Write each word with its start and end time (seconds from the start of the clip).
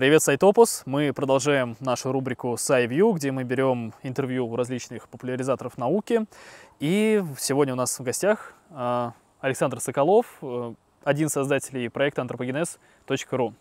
Привет, 0.00 0.22
Сайтопус! 0.22 0.82
Мы 0.86 1.12
продолжаем 1.12 1.76
нашу 1.78 2.10
рубрику 2.10 2.54
SciView, 2.54 3.14
где 3.14 3.32
мы 3.32 3.44
берем 3.44 3.92
интервью 4.02 4.46
у 4.46 4.56
различных 4.56 5.06
популяризаторов 5.10 5.76
науки. 5.76 6.24
И 6.78 7.22
сегодня 7.36 7.74
у 7.74 7.76
нас 7.76 7.98
в 7.98 8.02
гостях 8.02 8.54
а, 8.70 9.12
Александр 9.42 9.78
Соколов, 9.78 10.38
э, 10.40 10.72
один 11.04 11.26
из 11.26 11.32
создателей 11.32 11.90
проекта 11.90 12.22
anthropogenes.ru. 12.22 13.52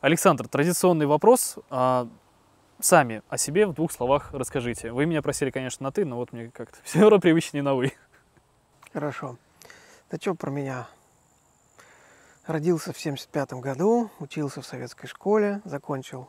Александр, 0.00 0.48
традиционный 0.48 1.04
вопрос. 1.04 1.58
А, 1.68 2.08
сами 2.80 3.20
о 3.28 3.36
себе 3.36 3.66
в 3.66 3.74
двух 3.74 3.92
словах 3.92 4.32
расскажите. 4.32 4.90
Вы 4.90 5.04
меня 5.04 5.20
просили, 5.20 5.50
конечно, 5.50 5.84
на 5.84 5.92
«ты», 5.92 6.06
но 6.06 6.16
вот 6.16 6.32
мне 6.32 6.50
как-то 6.50 6.78
все 6.84 7.00
равно 7.00 7.18
привычнее 7.18 7.62
на 7.62 7.74
«вы». 7.74 7.92
Хорошо. 8.94 9.36
Да 10.10 10.16
что 10.16 10.34
про 10.34 10.50
меня? 10.50 10.86
Родился 12.46 12.92
в 12.92 12.98
75 12.98 13.54
году, 13.54 14.10
учился 14.20 14.60
в 14.60 14.66
советской 14.66 15.06
школе, 15.06 15.62
закончил 15.64 16.28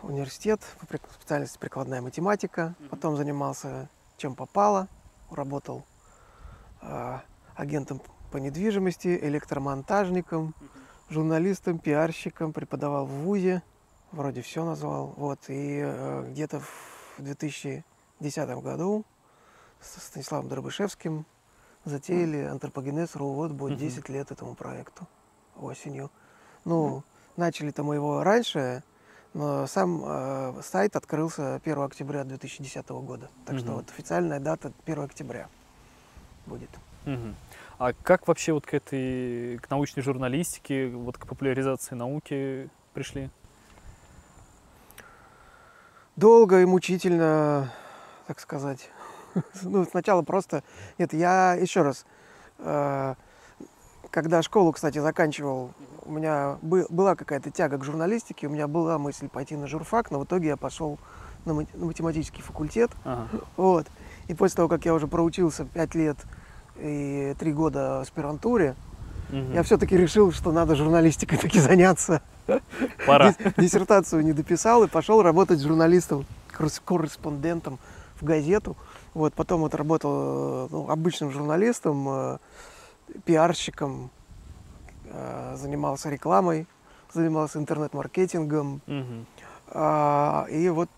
университет 0.00 0.62
по 0.80 0.96
специальности 1.12 1.58
прикладная 1.58 2.00
математика, 2.00 2.74
потом 2.88 3.16
занимался 3.16 3.90
чем 4.16 4.34
попало, 4.34 4.88
работал 5.30 5.84
э, 6.80 7.18
агентом 7.54 8.00
по 8.30 8.38
недвижимости, 8.38 9.18
электромонтажником, 9.22 10.54
журналистом, 11.10 11.78
пиарщиком, 11.78 12.54
преподавал 12.54 13.04
в 13.04 13.10
ВУЗе, 13.10 13.62
вроде 14.10 14.40
все 14.40 14.64
назвал. 14.64 15.12
Вот, 15.18 15.40
и 15.48 15.82
э, 15.84 16.30
где-то 16.30 16.60
в 16.60 17.16
2010 17.18 18.48
году 18.62 19.04
с 19.82 20.00
Станиславом 20.00 20.48
Дробышевским 20.48 21.26
затеяли 21.84 22.44
антропогенез.ру. 22.44 23.32
Вот 23.32 23.52
будет 23.52 23.78
10 23.78 24.08
лет 24.08 24.30
этому 24.30 24.54
проекту 24.54 25.06
осенью. 25.56 26.10
Ну, 26.64 27.02
начали-то 27.36 27.82
мы 27.82 27.96
его 27.96 28.22
раньше, 28.22 28.82
но 29.34 29.66
сам 29.66 30.02
э, 30.04 30.62
сайт 30.62 30.96
открылся 30.96 31.56
1 31.56 31.78
октября 31.80 32.24
2010 32.24 32.88
года. 32.88 33.30
Так 33.46 33.58
что 33.58 33.72
вот 33.72 33.90
официальная 33.90 34.40
дата 34.40 34.72
1 34.84 35.02
октября 35.02 35.48
будет. 36.46 36.70
А 37.78 37.92
как 38.04 38.28
вообще 38.28 38.52
вот 38.52 38.64
к 38.64 38.74
этой, 38.74 39.58
к 39.58 39.68
научной 39.70 40.02
журналистике, 40.02 40.88
вот 40.88 41.18
к 41.18 41.26
популяризации 41.26 41.96
науки 41.96 42.70
пришли? 42.94 43.28
Долго 46.14 46.60
и 46.60 46.64
мучительно, 46.64 47.72
так 48.26 48.38
сказать. 48.38 48.90
ну, 49.62 49.84
сначала 49.84 50.22
просто... 50.22 50.62
Нет, 50.98 51.12
я 51.12 51.54
еще 51.54 51.82
раз... 51.82 52.06
Э, 52.58 53.14
когда 54.10 54.42
школу, 54.42 54.72
кстати, 54.72 54.98
заканчивал, 54.98 55.72
у 56.04 56.12
меня 56.12 56.58
был, 56.60 56.86
была 56.90 57.16
какая-то 57.16 57.50
тяга 57.50 57.78
к 57.78 57.84
журналистике, 57.84 58.46
у 58.46 58.50
меня 58.50 58.68
была 58.68 58.98
мысль 58.98 59.28
пойти 59.28 59.56
на 59.56 59.66
журфак, 59.66 60.10
но 60.10 60.20
в 60.20 60.24
итоге 60.24 60.48
я 60.48 60.56
пошел 60.58 60.98
на, 61.46 61.54
математический 61.54 62.42
факультет. 62.42 62.90
Ага. 63.04 63.26
Вот. 63.56 63.86
И 64.28 64.34
после 64.34 64.56
того, 64.56 64.68
как 64.68 64.84
я 64.84 64.92
уже 64.94 65.08
проучился 65.08 65.64
5 65.64 65.94
лет 65.94 66.16
и 66.78 67.34
3 67.38 67.52
года 67.52 67.98
в 67.98 68.02
аспирантуре, 68.02 68.76
угу. 69.30 69.52
я 69.54 69.62
все-таки 69.62 69.96
решил, 69.96 70.30
что 70.30 70.52
надо 70.52 70.76
журналистикой 70.76 71.38
таки 71.38 71.58
заняться. 71.58 72.20
Пора. 73.06 73.34
Диссертацию 73.56 74.22
не 74.22 74.32
дописал 74.32 74.82
и 74.82 74.88
пошел 74.88 75.22
работать 75.22 75.60
журналистом, 75.60 76.26
корреспондентом 76.84 77.78
в 78.20 78.24
газету. 78.24 78.76
Вот, 79.14 79.34
потом 79.34 79.60
вот 79.60 79.74
работал 79.74 80.68
ну, 80.70 80.88
обычным 80.88 81.30
журналистом, 81.30 82.08
э, 82.08 82.38
пиарщиком, 83.24 84.10
э, 85.04 85.56
занимался 85.56 86.08
рекламой, 86.08 86.66
занимался 87.12 87.58
интернет-маркетингом. 87.58 88.80
Угу. 88.86 89.26
А, 89.74 90.46
и 90.50 90.68
вот, 90.68 90.90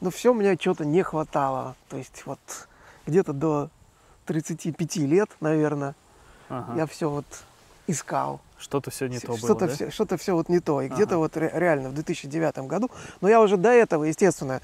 ну, 0.00 0.10
все 0.10 0.34
мне 0.34 0.56
что-то 0.60 0.84
не 0.84 1.02
хватало. 1.02 1.76
То 1.88 1.96
есть 1.96 2.24
вот 2.26 2.40
где-то 3.06 3.32
до 3.32 3.70
35 4.26 4.96
лет, 4.96 5.30
наверное, 5.40 5.94
ага. 6.48 6.74
я 6.76 6.86
все 6.86 7.08
вот 7.10 7.26
искал. 7.86 8.40
Что-то 8.58 8.90
все 8.90 9.08
не 9.08 9.18
то 9.18 9.36
что-то 9.36 9.54
было, 9.54 9.68
да? 9.68 9.74
все, 9.74 9.90
Что-то 9.90 10.16
все 10.16 10.34
вот 10.34 10.48
не 10.48 10.60
то. 10.60 10.80
И 10.82 10.86
ага. 10.86 10.94
где-то 10.94 11.18
вот 11.18 11.36
реально 11.36 11.90
в 11.90 11.94
2009 11.94 12.58
году, 12.58 12.90
но 13.20 13.28
я 13.28 13.40
уже 13.40 13.56
до 13.56 13.70
этого, 13.70 14.04
естественно, 14.04 14.60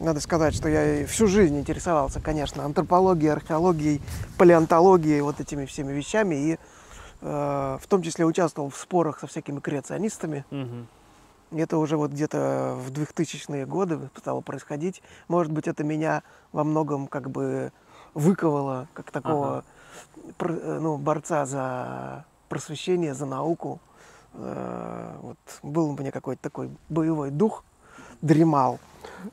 надо 0.00 0.20
сказать, 0.20 0.54
что 0.54 0.68
я 0.68 1.06
всю 1.06 1.26
жизнь 1.26 1.58
интересовался, 1.58 2.20
конечно, 2.20 2.64
антропологией, 2.64 3.32
археологией, 3.32 4.00
палеонтологией, 4.38 5.20
вот 5.20 5.40
этими 5.40 5.64
всеми 5.66 5.92
вещами. 5.92 6.34
И 6.34 6.58
э, 7.20 7.78
в 7.80 7.86
том 7.88 8.02
числе 8.02 8.24
участвовал 8.24 8.70
в 8.70 8.76
спорах 8.76 9.20
со 9.20 9.26
всякими 9.26 9.60
креационистами. 9.60 10.44
Угу. 10.50 11.60
Это 11.60 11.78
уже 11.78 11.96
вот 11.96 12.12
где-то 12.12 12.78
в 12.78 12.90
2000-е 12.90 13.66
годы 13.66 13.98
стало 14.16 14.40
происходить. 14.40 15.02
Может 15.28 15.52
быть, 15.52 15.68
это 15.68 15.84
меня 15.84 16.22
во 16.52 16.64
многом 16.64 17.06
как 17.06 17.30
бы 17.30 17.72
выковало, 18.14 18.88
как 18.94 19.10
такого 19.10 19.58
ага. 19.58 19.64
Э, 20.40 20.78
ну, 20.80 20.98
борца 20.98 21.46
за 21.46 22.24
просвещение, 22.48 23.14
за 23.14 23.26
науку. 23.26 23.80
Э, 24.34 25.16
вот 25.20 25.38
был 25.62 25.90
у 25.90 25.96
меня 25.96 26.10
какой-то 26.10 26.42
такой 26.42 26.70
боевой 26.88 27.30
дух, 27.30 27.64
дремал. 28.22 28.78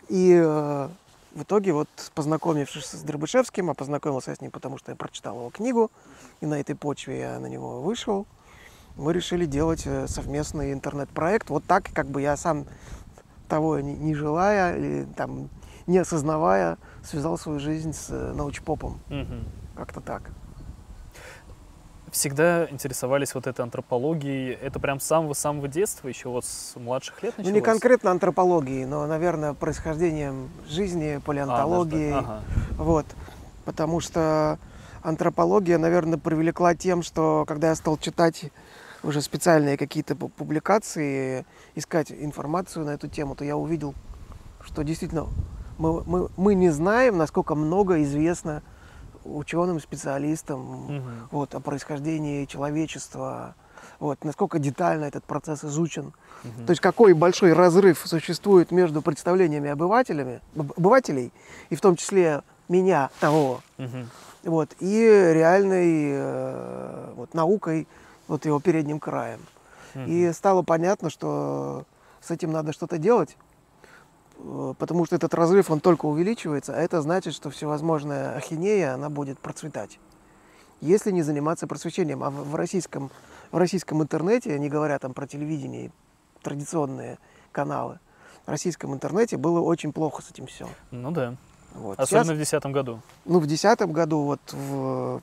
И 0.09 0.33
э, 0.33 0.89
в 1.33 1.43
итоге, 1.43 1.73
вот 1.73 1.87
познакомившись 2.15 2.85
с 2.85 3.01
Дробышевским, 3.01 3.69
а 3.69 3.73
познакомился 3.73 4.35
с 4.35 4.41
ним, 4.41 4.51
потому 4.51 4.77
что 4.77 4.91
я 4.91 4.95
прочитал 4.95 5.35
его 5.37 5.49
книгу, 5.49 5.91
и 6.41 6.45
на 6.45 6.59
этой 6.59 6.75
почве 6.75 7.19
я 7.19 7.39
на 7.39 7.45
него 7.45 7.81
вышел, 7.81 8.25
мы 8.95 9.13
решили 9.13 9.45
делать 9.45 9.83
э, 9.85 10.07
совместный 10.07 10.73
интернет-проект. 10.73 11.49
Вот 11.49 11.63
так, 11.63 11.89
как 11.93 12.07
бы 12.07 12.21
я 12.21 12.35
сам 12.35 12.65
того 13.47 13.79
не, 13.79 13.93
не 13.93 14.13
желая 14.13 14.75
или 14.75 15.07
там 15.15 15.49
не 15.87 15.97
осознавая, 15.97 16.77
связал 17.03 17.37
свою 17.37 17.59
жизнь 17.59 17.93
с 17.93 18.09
э, 18.09 18.33
научпопом. 18.33 18.99
Угу. 19.09 19.77
Как-то 19.77 20.01
так 20.01 20.23
всегда 22.11 22.67
интересовались 22.69 23.33
вот 23.35 23.47
этой 23.47 23.61
антропологией. 23.61 24.53
Это 24.53 24.79
прям 24.79 24.99
с 24.99 25.05
самого-самого 25.05 25.67
детства, 25.67 26.07
еще 26.07 26.29
вот 26.29 26.45
с 26.45 26.75
младших 26.75 27.23
лет 27.23 27.37
началось? 27.37 27.53
Ну, 27.53 27.59
не 27.59 27.61
конкретно 27.61 28.11
антропологией, 28.11 28.85
но, 28.85 29.05
наверное, 29.07 29.53
происхождением 29.53 30.49
жизни, 30.67 31.19
палеонтологией. 31.25 32.13
А, 32.13 32.19
ага. 32.19 32.41
Вот. 32.77 33.05
Потому 33.65 33.99
что 33.99 34.59
антропология, 35.03 35.77
наверное, 35.77 36.17
привлекла 36.17 36.75
тем, 36.75 37.03
что 37.03 37.45
когда 37.47 37.69
я 37.69 37.75
стал 37.75 37.97
читать 37.97 38.51
уже 39.03 39.21
специальные 39.21 39.77
какие-то 39.77 40.15
публикации, 40.15 41.45
искать 41.75 42.11
информацию 42.11 42.85
на 42.85 42.91
эту 42.91 43.07
тему, 43.07 43.35
то 43.35 43.45
я 43.45 43.55
увидел, 43.55 43.93
что 44.61 44.83
действительно 44.83 45.27
мы, 45.77 46.03
мы, 46.03 46.29
мы 46.35 46.55
не 46.55 46.69
знаем, 46.69 47.17
насколько 47.17 47.55
много 47.55 48.03
известно 48.03 48.61
ученым, 49.37 49.79
специалистам 49.79 50.85
угу. 50.85 51.03
вот, 51.31 51.55
о 51.55 51.59
происхождении 51.59 52.45
человечества, 52.45 53.55
вот, 53.99 54.23
насколько 54.23 54.59
детально 54.59 55.05
этот 55.05 55.23
процесс 55.23 55.63
изучен. 55.63 56.13
Угу. 56.43 56.65
То 56.65 56.71
есть 56.71 56.81
какой 56.81 57.13
большой 57.13 57.53
разрыв 57.53 58.01
существует 58.05 58.71
между 58.71 59.01
представлениями 59.01 59.69
обывателями, 59.69 60.41
обывателей, 60.55 61.31
и 61.69 61.75
в 61.75 61.81
том 61.81 61.95
числе 61.95 62.43
меня 62.67 63.09
того, 63.19 63.61
угу. 63.77 64.05
вот, 64.43 64.69
и 64.79 65.31
реальной 65.33 66.11
э, 66.13 67.13
вот, 67.15 67.33
наукой, 67.33 67.87
вот 68.27 68.45
его 68.45 68.59
передним 68.59 68.99
краем. 68.99 69.39
Угу. 69.95 70.03
И 70.05 70.31
стало 70.33 70.61
понятно, 70.61 71.09
что 71.09 71.85
с 72.21 72.31
этим 72.31 72.51
надо 72.51 72.73
что-то 72.73 72.97
делать. 72.97 73.37
Э, 74.39 74.73
потому 74.77 75.05
что 75.05 75.15
этот 75.15 75.33
разрыв, 75.33 75.69
он 75.69 75.79
только 75.79 76.05
увеличивается, 76.05 76.73
а 76.73 76.77
это 76.77 77.01
значит, 77.01 77.33
что 77.33 77.49
всевозможная 77.49 78.35
ахинея, 78.35 78.93
она 78.93 79.09
будет 79.09 79.39
процветать. 79.39 79.99
Если 80.81 81.11
не 81.11 81.23
заниматься 81.23 81.67
просвещением, 81.67 82.23
а 82.23 82.29
в 82.29 82.55
российском, 82.55 83.11
в 83.51 83.57
российском 83.57 84.01
интернете, 84.01 84.57
не 84.57 84.69
говоря 84.69 84.97
там 84.97 85.13
про 85.13 85.27
телевидение, 85.27 85.91
традиционные 86.41 87.19
каналы, 87.51 87.99
в 88.45 88.49
российском 88.49 88.93
интернете 88.93 89.35
было 89.35 89.59
очень 89.59 89.91
плохо 89.91 90.21
с 90.21 90.31
этим 90.31 90.47
все. 90.47 90.67
Ну 90.91 91.11
да. 91.11 91.35
Вот. 91.73 91.99
Особенно 91.99 92.25
Сейчас, 92.25 92.35
в 92.35 92.39
десятом 92.39 92.71
году. 92.71 93.01
Ну, 93.25 93.39
в 93.39 93.45
десятом 93.45 93.91
году, 93.91 94.21
вот 94.23 94.39
в, 94.53 95.21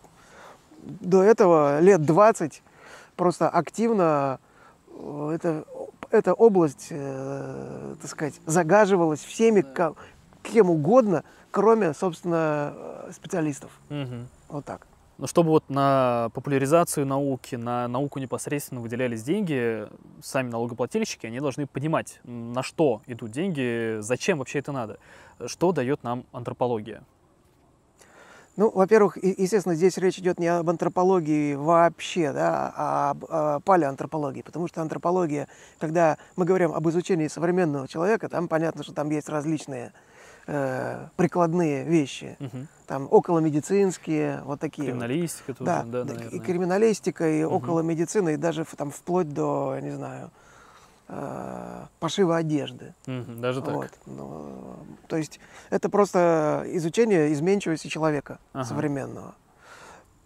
до 0.83 1.23
этого 1.23 1.81
лет 1.81 2.05
20 2.05 2.63
просто 3.17 3.49
активно 3.49 4.39
э, 4.91 5.31
это 5.35 5.65
эта 6.11 6.35
область, 6.35 6.89
э, 6.91 7.95
так 8.01 8.11
сказать, 8.11 8.35
загаживалась 8.47 9.21
всеми, 9.21 9.63
да. 9.63 9.93
кем 10.43 10.71
угодно, 10.71 11.25
кроме, 11.51 11.95
собственно, 11.95 12.73
э, 12.75 13.11
специалистов. 13.13 13.71
Угу. 13.91 14.27
Вот 14.49 14.65
так. 14.65 14.87
Но 15.19 15.27
чтобы 15.27 15.51
вот 15.51 15.65
на 15.71 16.31
популяризацию 16.35 17.07
науки, 17.07 17.55
на 17.55 17.89
науку 17.89 18.19
непосредственно 18.19 18.83
выделялись 18.83 19.23
деньги, 19.23 19.87
сами 20.23 20.51
налогоплательщики, 20.51 21.27
они 21.27 21.41
должны 21.41 21.67
понимать, 21.67 22.21
на 22.25 22.63
что 22.63 23.01
идут 23.07 23.31
деньги, 23.31 23.99
зачем 24.01 24.39
вообще 24.39 24.59
это 24.59 24.73
надо, 24.73 24.99
что 25.47 25.73
дает 25.73 26.03
нам 26.03 26.25
антропология. 26.33 27.03
Ну, 28.57 28.71
во-первых, 28.71 29.19
естественно, 29.23 29.75
здесь 29.75 29.99
речь 29.99 30.19
идет 30.19 30.41
не 30.41 30.47
об 30.47 30.69
антропологии 30.71 31.55
вообще, 31.55 32.33
да, 32.33 32.73
а 32.75 33.11
об 33.11 33.25
а 33.29 33.61
палеоантропологии, 33.61 34.41
потому 34.41 34.67
что 34.67 34.81
антропология, 34.81 35.47
когда 35.79 36.17
мы 36.37 36.47
говорим 36.47 36.73
об 36.73 36.89
изучении 36.89 37.29
современного 37.29 37.87
человека, 37.87 38.31
там 38.31 38.49
понятно, 38.49 38.83
что 38.83 38.95
там 38.95 39.11
есть 39.11 39.29
различные 39.29 39.93
э, 40.47 41.07
прикладные 41.17 41.85
вещи, 41.85 42.39
угу. 42.41 42.67
там 42.87 43.09
околомедицинские, 43.11 44.41
вот 44.45 44.59
такие. 44.59 44.89
Криминалистика 44.89 45.53
тоже, 45.53 45.67
да, 45.67 45.83
да, 45.83 46.05
наверное. 46.05 46.31
И 46.31 46.39
криминалистика, 46.39 47.29
и 47.29 47.45
угу. 47.45 47.57
околомедицина, 47.57 48.31
и 48.31 48.37
даже 48.37 48.65
там 48.65 48.91
вплоть 48.91 49.29
до, 49.29 49.75
я 49.75 49.83
не 49.83 49.91
знаю, 49.91 50.31
э, 50.31 50.46
пошива 52.01 52.37
одежды. 52.37 52.95
Даже 53.07 53.63
так. 53.63 53.75
Вот. 53.75 53.91
Ну, 54.07 54.77
то 55.07 55.17
есть 55.17 55.39
это 55.71 55.89
просто 55.89 56.65
изучение 56.67 57.33
изменчивости 57.33 57.87
человека 57.89 58.39
ага. 58.53 58.65
современного. 58.65 59.35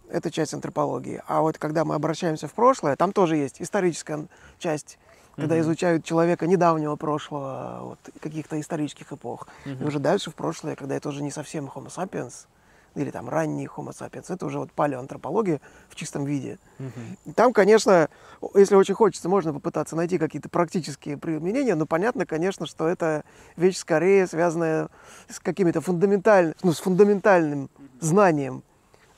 Это 0.09 0.31
часть 0.31 0.55
антропологии. 0.55 1.23
А 1.27 1.43
вот 1.43 1.59
когда 1.59 1.85
мы 1.85 1.94
обращаемся 1.94 2.49
в 2.49 2.55
прошлое, 2.55 2.97
там 2.97 3.12
тоже 3.12 3.37
есть 3.37 3.61
историческая 3.61 4.27
часть 4.59 4.99
когда 5.37 5.55
угу. 5.55 5.62
изучают 5.62 6.05
человека 6.05 6.47
недавнего 6.47 6.97
прошлого, 6.97 7.79
вот, 7.83 7.99
каких-то 8.21 8.61
исторических 8.61 9.12
эпох. 9.12 9.49
Угу. 9.65 9.75
И 9.81 9.85
уже 9.85 9.99
дальше 9.99 10.31
в 10.31 10.35
прошлое, 10.35 10.76
когда 10.76 10.97
это 10.97 11.09
уже 11.09 11.23
не 11.23 11.31
совсем 11.31 11.67
Homo 11.67 11.87
sapiens, 11.87 12.47
или 12.94 13.10
там 13.10 13.28
ранний 13.28 13.66
Homo 13.66 13.90
sapiens, 13.90 14.32
это 14.32 14.46
уже 14.46 14.58
вот 14.58 14.72
палеоантропология 14.72 15.60
в 15.88 15.94
чистом 15.94 16.25
виде. 16.25 16.58
Угу. 16.78 17.34
Там, 17.34 17.52
конечно, 17.52 18.08
если 18.54 18.75
очень 18.75 18.94
хочется, 18.94 19.28
можно 19.28 19.52
попытаться 19.52 19.96
найти 19.96 20.19
какие-то 20.19 20.48
практические 20.48 21.16
применения, 21.16 21.75
но 21.75 21.87
понятно, 21.87 22.26
конечно, 22.26 22.66
что 22.66 22.88
это 22.88 23.25
вещь 23.56 23.76
скорее 23.76 24.26
связанная 24.26 24.88
с 25.28 25.38
какими-то 25.38 25.81
фундаментальными, 25.81 26.54
ну, 26.62 26.72
с 26.72 26.81
фундаментальным 26.81 27.70
знанием. 28.00 28.62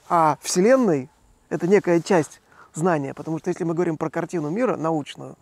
А 0.08 0.38
Вселенной 0.42 1.08
это 1.48 1.66
некая 1.66 2.00
часть 2.00 2.40
знания, 2.74 3.14
потому 3.14 3.38
что 3.38 3.48
если 3.50 3.64
мы 3.64 3.74
говорим 3.74 3.96
про 3.96 4.10
картину 4.10 4.50
мира 4.50 4.76
научную, 4.76 5.36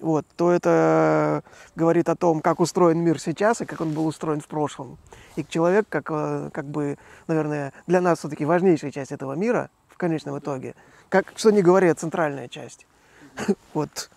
вот, 0.00 0.24
то 0.36 0.52
это 0.52 1.42
говорит 1.74 2.08
о 2.08 2.16
том, 2.16 2.40
как 2.40 2.60
устроен 2.60 2.98
мир 3.00 3.18
сейчас 3.18 3.60
и 3.60 3.64
как 3.64 3.80
он 3.80 3.92
был 3.92 4.06
устроен 4.06 4.40
в 4.40 4.46
прошлом. 4.46 4.96
И 5.36 5.44
человек, 5.44 5.86
как, 5.88 6.06
э, 6.10 6.50
как 6.52 6.66
бы, 6.66 6.98
наверное, 7.26 7.72
для 7.86 8.00
нас 8.00 8.20
все-таки 8.20 8.44
важнейшая 8.44 8.92
часть 8.92 9.12
этого 9.12 9.32
мира 9.32 9.70
в 9.88 9.96
конечном 9.96 10.38
итоге, 10.38 10.74
как, 11.08 11.32
что 11.36 11.50
не 11.50 11.62
говоря, 11.62 11.94
центральная 11.94 12.48
часть. 12.48 12.86
Вот 13.74 14.10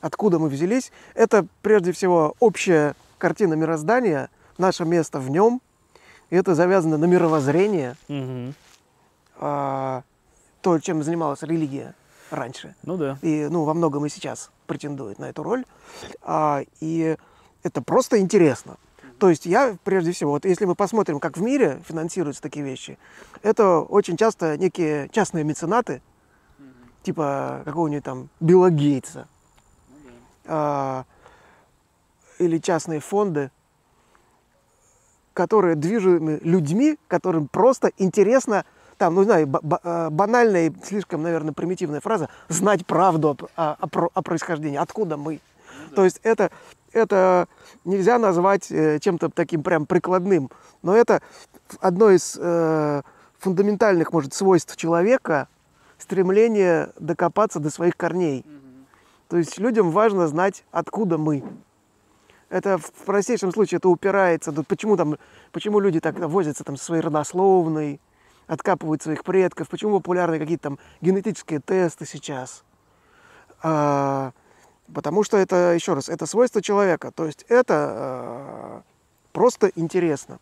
откуда 0.00 0.38
мы 0.38 0.48
взялись, 0.48 0.92
это 1.14 1.46
прежде 1.62 1.92
всего 1.92 2.34
общая 2.40 2.94
картина 3.18 3.54
мироздания, 3.54 4.28
наше 4.58 4.84
место 4.84 5.18
в 5.18 5.30
нем, 5.30 5.62
и 6.28 6.36
это 6.36 6.54
завязано 6.54 6.98
на 6.98 7.04
мировоззрение, 7.06 7.96
угу. 8.08 8.52
а, 9.36 10.02
то, 10.60 10.78
чем 10.78 11.02
занималась 11.02 11.42
религия 11.42 11.94
раньше. 12.32 12.74
Ну 12.82 12.96
да. 12.96 13.18
И 13.22 13.48
ну, 13.50 13.64
во 13.64 13.74
многом 13.74 14.06
и 14.06 14.08
сейчас 14.08 14.50
претендует 14.66 15.18
на 15.18 15.26
эту 15.26 15.42
роль. 15.42 15.64
А, 16.22 16.62
и 16.80 17.16
это 17.62 17.82
просто 17.82 18.18
интересно. 18.18 18.76
То 19.18 19.28
есть 19.30 19.46
я, 19.46 19.76
прежде 19.84 20.10
всего, 20.12 20.32
вот 20.32 20.44
если 20.44 20.64
мы 20.64 20.74
посмотрим, 20.74 21.20
как 21.20 21.36
в 21.36 21.42
мире 21.42 21.80
финансируются 21.86 22.42
такие 22.42 22.64
вещи, 22.64 22.98
это 23.42 23.78
очень 23.78 24.16
часто 24.16 24.56
некие 24.58 25.08
частные 25.10 25.44
меценаты, 25.44 26.02
типа 27.02 27.62
какого-нибудь 27.64 28.04
там 28.04 28.28
Билла 28.40 28.70
Гейтса, 28.70 29.28
а, 30.44 31.04
или 32.38 32.58
частные 32.58 32.98
фонды, 32.98 33.50
которые 35.34 35.76
движимы 35.76 36.40
людьми, 36.42 36.98
которым 37.06 37.46
просто 37.46 37.92
интересно 37.98 38.64
там, 39.02 39.16
ну, 39.16 39.24
знаю, 39.24 39.50
э, 39.82 40.10
банальная 40.10 40.68
и 40.68 40.72
слишком, 40.84 41.24
наверное, 41.24 41.52
примитивная 41.52 42.00
фраза, 42.00 42.28
знать 42.48 42.86
правду 42.86 43.36
о, 43.56 43.76
о, 43.80 44.08
о 44.14 44.22
происхождении, 44.22 44.78
откуда 44.78 45.16
мы. 45.16 45.32
Ну, 45.32 45.88
да. 45.90 45.96
То 45.96 46.04
есть 46.04 46.20
это, 46.22 46.52
это 46.92 47.48
нельзя 47.84 48.20
назвать 48.20 48.70
э, 48.70 49.00
чем-то 49.00 49.30
таким 49.30 49.64
прям 49.64 49.86
прикладным, 49.86 50.52
но 50.82 50.94
это 50.94 51.20
одно 51.80 52.10
из 52.10 52.38
э, 52.40 53.02
фундаментальных, 53.40 54.12
может, 54.12 54.34
свойств 54.34 54.76
человека, 54.76 55.48
стремление 55.98 56.90
докопаться 57.00 57.58
до 57.58 57.70
своих 57.70 57.96
корней. 57.96 58.44
Угу. 58.46 58.84
То 59.30 59.36
есть 59.38 59.58
людям 59.58 59.90
важно 59.90 60.28
знать, 60.28 60.62
откуда 60.70 61.18
мы. 61.18 61.42
Это 62.50 62.78
в 62.78 62.92
простейшем 63.04 63.50
случае 63.50 63.78
это 63.78 63.88
упирается, 63.88 64.52
почему, 64.62 64.96
там, 64.96 65.16
почему 65.50 65.80
люди 65.80 65.98
так 65.98 66.20
возятся 66.20 66.62
там, 66.62 66.76
со 66.76 66.84
своей 66.84 67.02
родословной, 67.02 67.98
откапывают 68.46 69.02
своих 69.02 69.24
предков, 69.24 69.68
почему 69.68 69.98
популярны 70.00 70.38
какие-то 70.38 70.62
там 70.62 70.78
генетические 71.00 71.60
тесты 71.60 72.06
сейчас. 72.06 72.64
А, 73.62 74.32
потому 74.92 75.24
что 75.24 75.36
это, 75.36 75.72
еще 75.72 75.94
раз, 75.94 76.08
это 76.08 76.26
свойство 76.26 76.62
человека. 76.62 77.12
То 77.12 77.26
есть 77.26 77.44
это 77.48 77.74
а, 77.74 78.82
просто 79.32 79.70
интересно. 79.74 80.38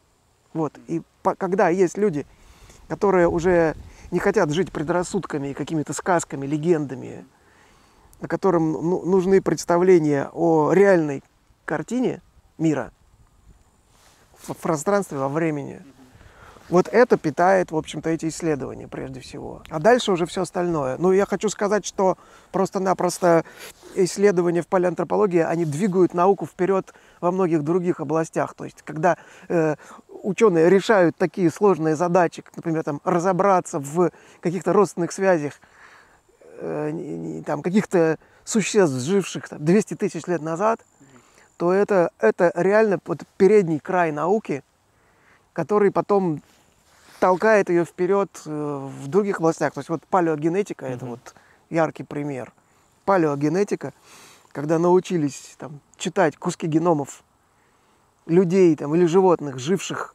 Вот. 0.53 0.79
И 0.89 1.03
когда 1.23 1.69
есть 1.69 1.99
люди, 1.99 2.27
которые 2.89 3.29
уже 3.29 3.77
не 4.11 4.19
хотят 4.19 4.51
жить 4.51 4.73
предрассудками 4.73 5.49
и 5.49 5.55
какими-то 5.55 5.93
сказками, 5.93 6.47
легендами, 6.47 7.25
на 8.21 8.29
которым 8.29 8.73
ну, 8.73 9.03
нужны 9.05 9.41
представления 9.41 10.29
о 10.33 10.73
реальной 10.73 11.23
картине 11.65 12.21
мира 12.59 12.93
в 14.43 14.55
пространстве, 14.55 15.19
во 15.19 15.29
времени– 15.29 15.83
вот 16.71 16.89
это 16.89 17.19
питает, 17.19 17.73
в 17.73 17.77
общем-то, 17.77 18.09
эти 18.09 18.29
исследования 18.29 18.87
прежде 18.87 19.21
всего. 19.21 19.63
А 19.69 19.81
дальше 19.81 20.13
уже 20.13 20.25
все 20.27 20.43
остальное. 20.43 20.97
Ну, 20.99 21.13
я 21.13 21.27
хочу 21.27 21.49
сказать, 21.49 21.85
что 21.85 22.17
просто-напросто 22.53 23.45
исследования 23.97 24.63
в 24.63 24.69
палеантропологии, 24.69 25.41
они 25.41 25.65
двигают 25.65 26.15
науку 26.15 26.47
вперед 26.47 26.95
во 27.21 27.33
многих 27.33 27.65
других 27.65 28.01
областях. 28.01 28.55
То 28.55 28.65
есть, 28.65 28.83
когда 28.83 29.19
э, 29.49 29.75
ученые 30.09 30.71
решают 30.71 31.17
такие 31.17 31.51
сложные 31.51 31.97
задачи, 31.97 32.43
как, 32.43 32.57
например, 32.57 32.85
там, 32.85 33.01
разобраться 33.05 33.81
в 33.81 34.13
каких-то 34.41 34.73
родственных 34.73 35.11
связях 35.11 35.55
э, 36.61 37.43
там, 37.45 37.63
каких-то 37.63 38.17
существ, 38.45 38.95
живших 38.95 39.49
там, 39.49 39.65
200 39.65 39.95
тысяч 39.95 40.27
лет 40.27 40.41
назад, 40.41 40.81
то 41.57 41.73
это, 41.73 42.11
это 42.21 42.53
реально 42.55 43.01
вот 43.05 43.23
передний 43.37 43.81
край 43.81 44.13
науки, 44.13 44.63
который 45.53 45.91
потом 45.91 46.43
толкает 47.21 47.69
ее 47.69 47.85
вперед 47.85 48.31
э, 48.47 48.51
в 48.51 49.07
других 49.07 49.39
областях. 49.39 49.75
То 49.75 49.81
есть 49.81 49.91
вот 49.91 50.03
палеогенетика 50.07 50.87
mm-hmm. 50.87 50.95
это 50.95 51.07
вот 51.07 51.35
яркий 51.69 52.03
пример. 52.03 52.53
Палеогенетика, 53.05 53.93
когда 54.53 54.79
научились 54.79 55.55
там, 55.59 55.81
читать 55.97 56.37
куски 56.37 56.67
геномов 56.67 57.23
людей 58.27 58.75
там, 58.75 58.95
или 58.95 59.05
животных, 59.05 59.59
живших 59.59 60.15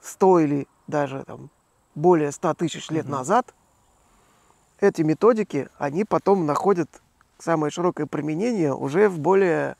100 0.00 0.40
или 0.40 0.68
даже 0.86 1.24
там, 1.24 1.50
более 1.94 2.30
100 2.30 2.54
тысяч 2.54 2.90
лет 2.90 3.06
mm-hmm. 3.06 3.10
назад, 3.10 3.54
эти 4.80 5.02
методики, 5.02 5.68
они 5.78 6.04
потом 6.04 6.46
находят 6.46 6.88
самое 7.38 7.70
широкое 7.70 8.06
применение 8.06 8.74
уже 8.74 9.08
в 9.08 9.18
более 9.18 9.76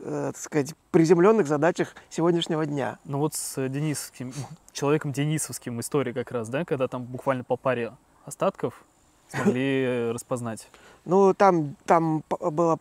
э, 0.00 0.30
так 0.32 0.40
сказать, 0.40 0.74
приземленных 0.90 1.46
задачах 1.46 1.94
сегодняшнего 2.10 2.66
дня. 2.66 2.98
Ну 3.04 3.18
вот 3.18 3.34
с 3.34 3.68
Денисовским, 3.68 4.32
человеком 4.72 5.12
Денисовским 5.12 5.80
история 5.80 6.12
как 6.12 6.30
раз, 6.30 6.48
да, 6.48 6.64
когда 6.64 6.88
там 6.88 7.04
буквально 7.04 7.44
по 7.44 7.56
паре 7.56 7.92
остатков 8.24 8.84
смогли 9.28 10.10
распознать. 10.12 10.68
Ну, 11.04 11.34
там, 11.34 11.76
там 11.84 12.24
было 12.28 12.78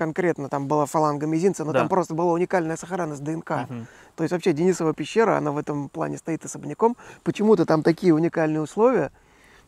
конкретно, 0.00 0.48
там 0.48 0.66
была 0.66 0.86
фаланга 0.86 1.26
мизинца, 1.26 1.64
но 1.64 1.72
да. 1.72 1.80
там 1.80 1.88
просто 1.90 2.14
была 2.14 2.32
уникальная 2.32 2.76
сохранность 2.76 3.22
ДНК. 3.22 3.50
Угу. 3.50 3.86
То 4.16 4.24
есть 4.24 4.32
вообще 4.32 4.54
Денисова 4.54 4.94
пещера, 4.94 5.36
она 5.36 5.52
в 5.52 5.58
этом 5.58 5.90
плане 5.90 6.16
стоит 6.16 6.42
особняком. 6.44 6.96
Почему-то 7.22 7.66
там 7.66 7.82
такие 7.82 8.14
уникальные 8.14 8.62
условия, 8.62 9.12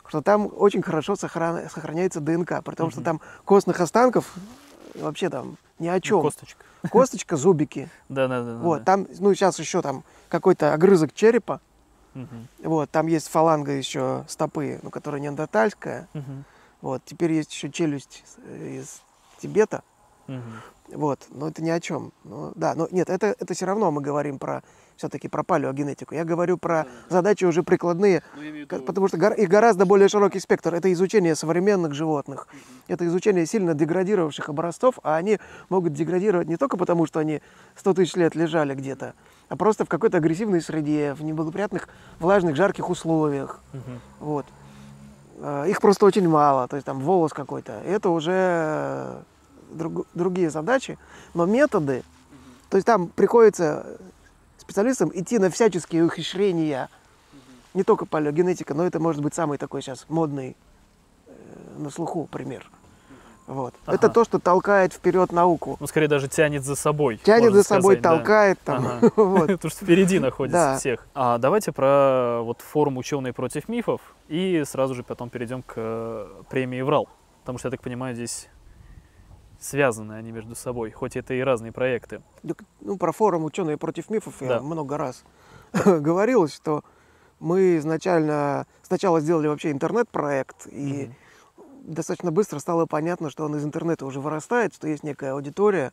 что 0.06 0.22
там 0.22 0.50
очень 0.56 0.80
хорошо 0.80 1.16
сохран... 1.16 1.68
сохраняется 1.68 2.20
ДНК, 2.20 2.62
при 2.64 2.74
том, 2.74 2.86
угу. 2.86 2.92
что 2.92 3.02
там 3.02 3.20
костных 3.44 3.80
останков 3.80 4.34
вообще 4.94 5.28
там 5.30 5.56
ни 5.78 5.88
о 5.88 6.00
чем. 6.00 6.22
Косточка. 6.22 6.64
Косточка, 6.90 7.36
зубики. 7.36 7.88
Да, 8.08 8.28
да, 8.28 8.42
да. 8.42 8.56
Вот, 8.58 8.84
там, 8.84 9.06
ну, 9.18 9.34
сейчас 9.34 9.58
еще 9.58 9.82
там 9.82 10.04
какой-то 10.28 10.72
огрызок 10.74 11.14
черепа. 11.14 11.60
Вот, 12.62 12.90
там 12.90 13.06
есть 13.06 13.28
фаланга 13.28 13.72
еще 13.72 14.24
стопы, 14.28 14.80
ну, 14.82 14.90
которая 14.90 15.20
неандертальская. 15.20 16.08
Вот, 16.80 17.02
теперь 17.04 17.32
есть 17.32 17.52
еще 17.52 17.70
челюсть 17.70 18.24
из 18.48 19.02
Тибета. 19.40 19.82
Вот, 20.88 21.26
но 21.30 21.48
это 21.48 21.62
ни 21.62 21.70
о 21.70 21.80
чем. 21.80 22.12
Ну, 22.24 22.52
да, 22.54 22.74
но 22.74 22.86
нет, 22.90 23.08
это, 23.08 23.34
это 23.38 23.54
все 23.54 23.64
равно 23.64 23.90
мы 23.90 24.02
говорим 24.02 24.38
про 24.38 24.62
все-таки 24.96 25.26
про 25.26 25.42
палеогенетику. 25.42 26.14
Я 26.14 26.24
говорю 26.24 26.58
про 26.58 26.86
задачи 27.08 27.44
уже 27.44 27.62
прикладные, 27.62 28.22
виду... 28.36 28.82
потому 28.82 29.08
что 29.08 29.16
их 29.16 29.48
гораздо 29.48 29.86
более 29.86 30.08
широкий 30.08 30.38
спектр. 30.38 30.74
Это 30.74 30.92
изучение 30.92 31.34
современных 31.34 31.94
животных, 31.94 32.46
угу. 32.50 32.58
это 32.88 33.06
изучение 33.06 33.46
сильно 33.46 33.74
деградировавших 33.74 34.48
образцов, 34.48 34.98
а 35.02 35.16
они 35.16 35.38
могут 35.70 35.92
деградировать 35.92 36.48
не 36.48 36.56
только 36.56 36.76
потому, 36.76 37.06
что 37.06 37.20
они 37.20 37.40
100 37.76 37.94
тысяч 37.94 38.14
лет 38.14 38.34
лежали 38.34 38.74
где-то, 38.74 39.14
а 39.48 39.56
просто 39.56 39.84
в 39.84 39.88
какой-то 39.88 40.18
агрессивной 40.18 40.60
среде, 40.60 41.14
в 41.14 41.22
неблагоприятных, 41.22 41.88
влажных, 42.20 42.54
жарких 42.54 42.90
условиях. 42.90 43.60
Угу. 43.72 44.26
Вот. 44.26 44.46
А, 45.40 45.64
их 45.64 45.80
просто 45.80 46.06
очень 46.06 46.28
мало, 46.28 46.68
то 46.68 46.76
есть 46.76 46.86
там 46.86 47.00
волос 47.00 47.32
какой-то. 47.32 47.72
Это 47.84 48.10
уже 48.10 49.24
друг, 49.72 50.06
другие 50.14 50.50
задачи, 50.50 50.98
но 51.34 51.46
методы, 51.46 52.02
то 52.68 52.76
есть 52.76 52.86
там 52.86 53.08
приходится 53.08 53.86
специалистам 54.58 55.10
идти 55.14 55.38
на 55.38 55.50
всяческие 55.50 56.04
ухищрения, 56.04 56.88
не 57.74 57.82
только 57.84 58.06
палеогенетика, 58.06 58.74
но 58.74 58.84
это 58.84 59.00
может 59.00 59.22
быть 59.22 59.34
самый 59.34 59.58
такой 59.58 59.82
сейчас 59.82 60.06
модный 60.08 60.56
э, 61.26 61.32
на 61.78 61.90
слуху 61.90 62.28
пример. 62.30 62.70
Вот. 63.46 63.74
Ага. 63.86 63.96
Это 63.96 64.08
то, 64.08 64.24
что 64.24 64.38
толкает 64.38 64.92
вперед 64.92 65.32
науку. 65.32 65.76
Ну, 65.80 65.86
скорее 65.86 66.08
даже 66.08 66.28
тянет 66.28 66.64
за 66.64 66.76
собой. 66.76 67.18
Тянет 67.22 67.52
за 67.52 67.62
сказать, 67.62 67.82
собой, 67.82 67.96
да. 67.96 68.10
толкает 68.10 68.58
там. 68.64 68.86
Ага. 68.86 69.12
вот. 69.16 69.46
Потому 69.48 69.70
что 69.70 69.84
впереди 69.84 70.18
находится 70.18 70.72
да. 70.72 70.78
всех. 70.78 71.06
А 71.14 71.38
давайте 71.38 71.72
про 71.72 72.40
вот 72.42 72.60
форум 72.60 72.98
ученые 72.98 73.32
против 73.32 73.68
мифов 73.68 74.00
и 74.28 74.62
сразу 74.66 74.94
же 74.94 75.02
потом 75.02 75.28
перейдем 75.28 75.62
к 75.62 75.74
э, 75.76 76.28
премии 76.48 76.80
ВРАЛ. 76.82 77.08
Потому 77.40 77.58
что, 77.58 77.68
я 77.68 77.70
так 77.72 77.80
понимаю, 77.80 78.14
здесь 78.14 78.48
связаны 79.62 80.14
они 80.14 80.32
между 80.32 80.54
собой, 80.54 80.90
хоть 80.90 81.16
это 81.16 81.34
и 81.34 81.40
разные 81.40 81.72
проекты. 81.72 82.22
Ну, 82.80 82.96
про 82.96 83.12
форум 83.12 83.44
ученые 83.44 83.76
против 83.76 84.10
мифов 84.10 84.36
да. 84.40 84.56
я 84.56 84.60
много 84.60 84.96
раз 84.96 85.24
говорил, 85.72 86.48
что 86.48 86.84
мы 87.40 87.76
изначально 87.78 88.66
сначала 88.82 89.20
сделали 89.20 89.48
вообще 89.48 89.70
интернет-проект, 89.70 90.66
и 90.70 91.10
угу. 91.56 91.66
достаточно 91.82 92.30
быстро 92.30 92.58
стало 92.58 92.86
понятно, 92.86 93.30
что 93.30 93.44
он 93.44 93.56
из 93.56 93.64
интернета 93.64 94.06
уже 94.06 94.20
вырастает, 94.20 94.74
что 94.74 94.88
есть 94.88 95.02
некая 95.02 95.32
аудитория, 95.32 95.92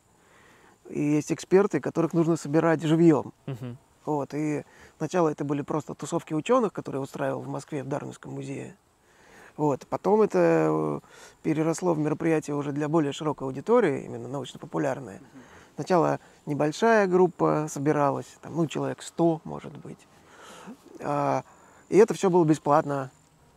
и 0.88 1.00
есть 1.00 1.32
эксперты, 1.32 1.80
которых 1.80 2.12
нужно 2.12 2.36
собирать 2.36 2.82
живьем. 2.82 3.32
Угу. 3.46 3.76
Вот, 4.06 4.34
и 4.34 4.64
сначала 4.98 5.28
это 5.28 5.44
были 5.44 5.62
просто 5.62 5.94
тусовки 5.94 6.34
ученых, 6.34 6.72
которые 6.72 7.02
устраивал 7.02 7.42
в 7.42 7.48
Москве 7.48 7.82
в 7.82 7.88
Дарвинском 7.88 8.32
музее. 8.32 8.76
Вот. 9.60 9.86
Потом 9.88 10.22
это 10.22 10.38
э, 10.70 11.00
переросло 11.42 11.92
в 11.92 11.98
мероприятие 11.98 12.56
уже 12.56 12.72
для 12.72 12.88
более 12.88 13.12
широкой 13.12 13.46
аудитории, 13.46 14.06
именно 14.06 14.26
научно-популярное. 14.26 15.20
Сначала 15.74 16.18
небольшая 16.46 17.06
группа 17.06 17.66
собиралась, 17.68 18.38
там, 18.40 18.56
ну, 18.56 18.66
человек 18.66 19.02
100, 19.02 19.42
может 19.44 19.76
быть. 19.76 19.98
А, 21.00 21.44
и 21.90 21.98
это 21.98 22.14
все 22.14 22.30
было 22.30 22.42
бесплатно. 22.42 23.10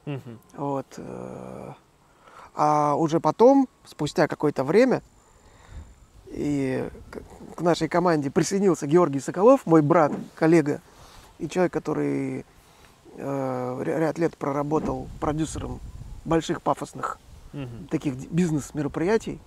Uh-huh. 0.06 0.38
Вот. 0.58 0.88
Э, 0.98 1.72
а 2.54 2.96
уже 2.96 3.22
потом, 3.22 3.70
спустя 3.86 4.28
какое-то 4.28 4.66
время, 4.66 5.02
и 6.32 6.86
к 7.56 7.62
нашей 7.62 7.88
команде 7.88 8.30
присоединился 8.30 8.88
Георгий 8.88 9.22
Соколов, 9.22 9.66
мой 9.66 9.82
брат, 9.82 10.12
коллега, 10.36 10.82
и 11.40 11.48
человек, 11.48 11.72
который 11.72 12.46
э, 13.16 13.82
ряд 13.86 14.18
лет 14.18 14.36
проработал 14.36 15.08
продюсером 15.22 15.80
больших 16.26 16.62
пафосных 16.62 17.20
угу. 17.54 17.88
таких 17.90 18.16
бизнес-мероприятий, 18.32 19.40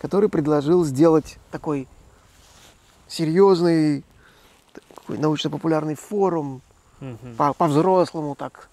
который 0.00 0.28
предложил 0.28 0.84
сделать 0.84 1.38
такой 1.50 1.88
серьезный 3.08 4.04
такой 4.94 5.18
научно-популярный 5.18 5.94
форум 5.94 6.62
угу. 7.00 7.16
по- 7.36 7.52
по-взрослому 7.52 8.34
так, 8.34 8.68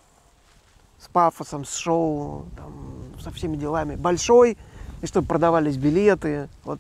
с 0.99 1.07
пафосом, 1.07 1.65
с 1.65 1.75
шоу, 1.75 2.45
там, 2.55 2.73
со 3.21 3.31
всеми 3.31 3.55
делами. 3.55 3.95
Большой, 3.95 4.57
и 5.01 5.07
чтобы 5.07 5.27
продавались 5.27 5.77
билеты. 5.77 6.49
Вот. 6.63 6.79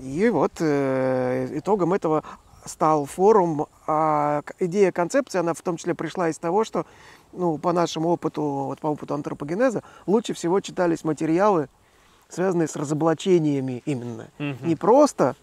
И 0.00 0.28
вот 0.30 0.52
э, 0.60 1.48
итогом 1.58 1.92
этого 1.92 2.24
стал 2.64 3.06
форум. 3.06 3.66
А 3.86 4.42
идея 4.58 4.92
концепции, 4.92 5.38
она 5.38 5.54
в 5.54 5.62
том 5.62 5.76
числе 5.76 5.94
пришла 5.94 6.28
из 6.28 6.38
того, 6.38 6.64
что 6.64 6.86
ну, 7.32 7.58
по 7.58 7.72
нашему 7.72 8.10
опыту, 8.10 8.42
вот 8.42 8.80
по 8.80 8.88
опыту 8.88 9.14
антропогенеза, 9.14 9.82
лучше 10.06 10.34
всего 10.34 10.60
читались 10.60 11.04
материалы, 11.04 11.68
связанные 12.28 12.68
с 12.68 12.76
разоблачениями 12.76 13.82
именно. 13.86 14.28
Угу. 14.38 14.66
Не 14.66 14.76
просто 14.76 15.36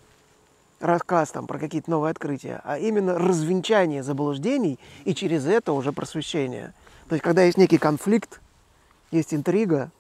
рассказ 0.80 1.32
там 1.32 1.48
про 1.48 1.60
какие-то 1.60 1.92
новые 1.92 2.12
открытия, 2.12 2.62
а 2.64 2.78
именно 2.78 3.18
развенчание 3.18 4.04
заблуждений 4.04 4.80
и 5.04 5.14
через 5.14 5.46
это 5.46 5.74
уже 5.74 5.92
просвещение. 5.92 6.74
То 7.10 7.16
есть, 7.16 7.24
когда 7.24 7.44
есть 7.44 7.58
некий 7.58 7.78
конфликт, 7.78 8.40
есть 9.12 9.34
интрига, 9.34 9.92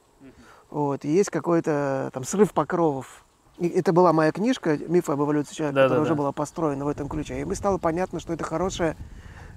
вот, 0.69 1.03
и 1.03 1.09
есть 1.09 1.31
какой-то 1.31 2.11
там 2.13 2.23
срыв 2.23 2.53
покровов. 2.53 3.25
И 3.59 3.67
это 3.67 3.91
была 3.91 4.13
моя 4.13 4.31
книжка 4.31 4.77
«Мифы 4.77 5.11
об 5.11 5.21
эволюции 5.21 5.53
человека», 5.53 5.75
да, 5.75 5.83
которая 5.83 5.99
да, 5.99 6.03
уже 6.03 6.13
да. 6.13 6.17
была 6.17 6.31
построена 6.31 6.85
в 6.85 6.87
этом 6.87 7.09
ключе. 7.09 7.41
И 7.41 7.45
мне 7.45 7.55
стало 7.55 7.77
понятно, 7.77 8.19
что 8.19 8.33
это 8.33 8.43
хорошее 8.43 8.95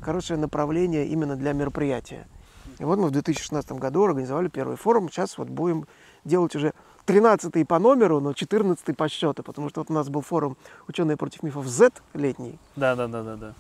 хорошее 0.02 0.38
направление 0.38 1.06
именно 1.06 1.36
для 1.36 1.52
мероприятия. 1.52 2.26
И 2.78 2.84
вот 2.84 2.98
мы 2.98 3.08
в 3.08 3.10
2016 3.12 3.72
году 3.72 4.04
организовали 4.04 4.48
первый 4.48 4.76
форум. 4.76 5.08
Сейчас 5.08 5.38
вот 5.38 5.48
будем 5.48 5.86
делать 6.24 6.54
уже 6.56 6.74
13 7.06 7.66
по 7.66 7.78
номеру, 7.78 8.20
но 8.20 8.32
14 8.32 8.96
по 8.96 9.08
счету, 9.08 9.42
потому 9.42 9.68
что 9.68 9.80
вот 9.80 9.90
у 9.90 9.92
нас 9.94 10.08
был 10.08 10.20
форум 10.20 10.56
«Ученые 10.88 11.16
против 11.16 11.42
мифов 11.42 11.66
Z» 11.66 11.92
летний. 12.14 12.58
Да, 12.76 12.96
да, 12.96 13.06
да, 13.06 13.22
да, 13.22 13.36
да. 13.36 13.54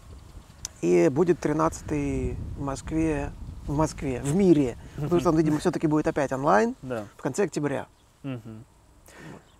И 0.80 1.08
будет 1.08 1.38
13 1.38 2.36
в 2.56 2.60
Москве, 2.60 3.30
в 3.66 3.76
Москве, 3.76 4.20
в 4.24 4.34
мире. 4.34 4.76
Потому 4.96 5.20
что 5.20 5.30
он, 5.30 5.36
видимо, 5.36 5.58
все-таки 5.58 5.86
будет 5.86 6.08
опять 6.08 6.32
онлайн 6.32 6.74
да. 6.82 7.04
в 7.16 7.22
конце 7.22 7.44
октября. 7.44 7.86
Угу. 8.24 8.40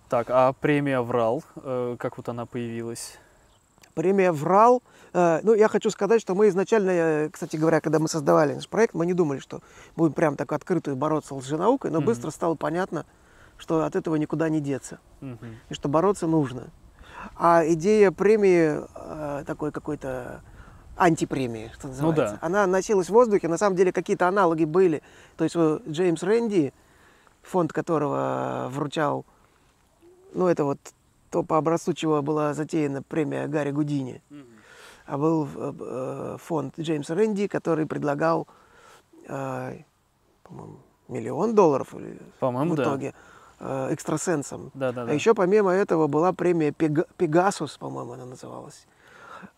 Так, 0.09 0.27
а 0.29 0.53
премия 0.53 1.01
«Врал», 1.01 1.43
э, 1.55 1.95
как 1.99 2.17
вот 2.17 2.29
она 2.29 2.45
появилась? 2.45 3.17
Премия 3.95 4.31
«Врал» 4.31 4.81
Э, 5.13 5.39
ну, 5.43 5.53
я 5.53 5.67
хочу 5.67 5.89
сказать, 5.89 6.21
что 6.21 6.35
мы 6.35 6.49
изначально, 6.49 6.89
э, 6.89 7.29
кстати 7.29 7.55
говоря, 7.55 7.81
когда 7.81 7.99
мы 7.99 8.07
создавали 8.07 8.55
наш 8.55 8.67
проект, 8.67 8.93
мы 8.93 9.05
не 9.05 9.13
думали, 9.13 9.39
что 9.39 9.61
будем 9.95 10.13
прям 10.13 10.35
так 10.35 10.51
открыто 10.51 10.95
бороться 10.95 11.29
с 11.29 11.37
лженаукой, 11.37 11.91
но 11.91 11.99
mm-hmm. 11.99 12.05
быстро 12.05 12.31
стало 12.31 12.55
понятно, 12.55 13.05
что 13.57 13.83
от 13.85 13.95
этого 13.95 14.15
никуда 14.15 14.49
не 14.49 14.59
деться, 14.59 14.99
mm-hmm. 15.21 15.53
и 15.69 15.73
что 15.73 15.87
бороться 15.87 16.27
нужно. 16.27 16.69
А 17.37 17.63
идея 17.67 18.11
премии 18.11 18.81
такой 19.45 19.71
какой-то 19.71 20.41
антипремии, 20.97 21.71
что 21.73 21.87
называется, 21.87 22.33
ну, 22.33 22.39
да. 22.41 22.45
она 22.45 22.67
носилась 22.67 23.07
в 23.07 23.13
воздухе, 23.13 23.47
на 23.47 23.57
самом 23.57 23.77
деле 23.77 23.93
какие-то 23.93 24.27
аналоги 24.27 24.65
были. 24.65 25.01
То 25.37 25.45
есть 25.45 25.55
Джеймс 25.55 26.21
Рэнди, 26.21 26.73
фонд 27.41 27.71
которого 27.71 28.67
вручал, 28.71 29.25
ну 30.33 30.47
это 30.47 30.63
вот 30.65 30.79
то 31.29 31.43
по 31.43 31.57
образцу, 31.57 31.93
чего 31.93 32.21
была 32.21 32.53
затеяна 32.53 33.01
премия 33.01 33.47
Гарри 33.47 33.71
Гудини. 33.71 34.21
Mm-hmm 34.29 34.53
а 35.05 35.17
был 35.17 35.47
э, 35.55 35.73
э, 35.79 36.37
фонд 36.39 36.79
Джеймса 36.79 37.15
Рэнди, 37.15 37.47
который 37.47 37.85
предлагал, 37.85 38.47
э, 39.27 39.77
по-моему, 40.43 40.79
миллион 41.07 41.55
долларов 41.55 41.93
по-моему, 42.39 42.75
в 42.75 42.79
итоге 42.79 43.13
да. 43.59 43.93
экстрасенсам. 43.93 44.71
Да, 44.73 44.91
да, 44.91 45.05
да. 45.05 45.11
А 45.11 45.13
еще 45.13 45.33
помимо 45.33 45.71
этого 45.71 46.07
была 46.07 46.33
премия 46.33 46.71
Пегасус, 46.71 47.77
по-моему, 47.77 48.13
она 48.13 48.25
называлась, 48.25 48.87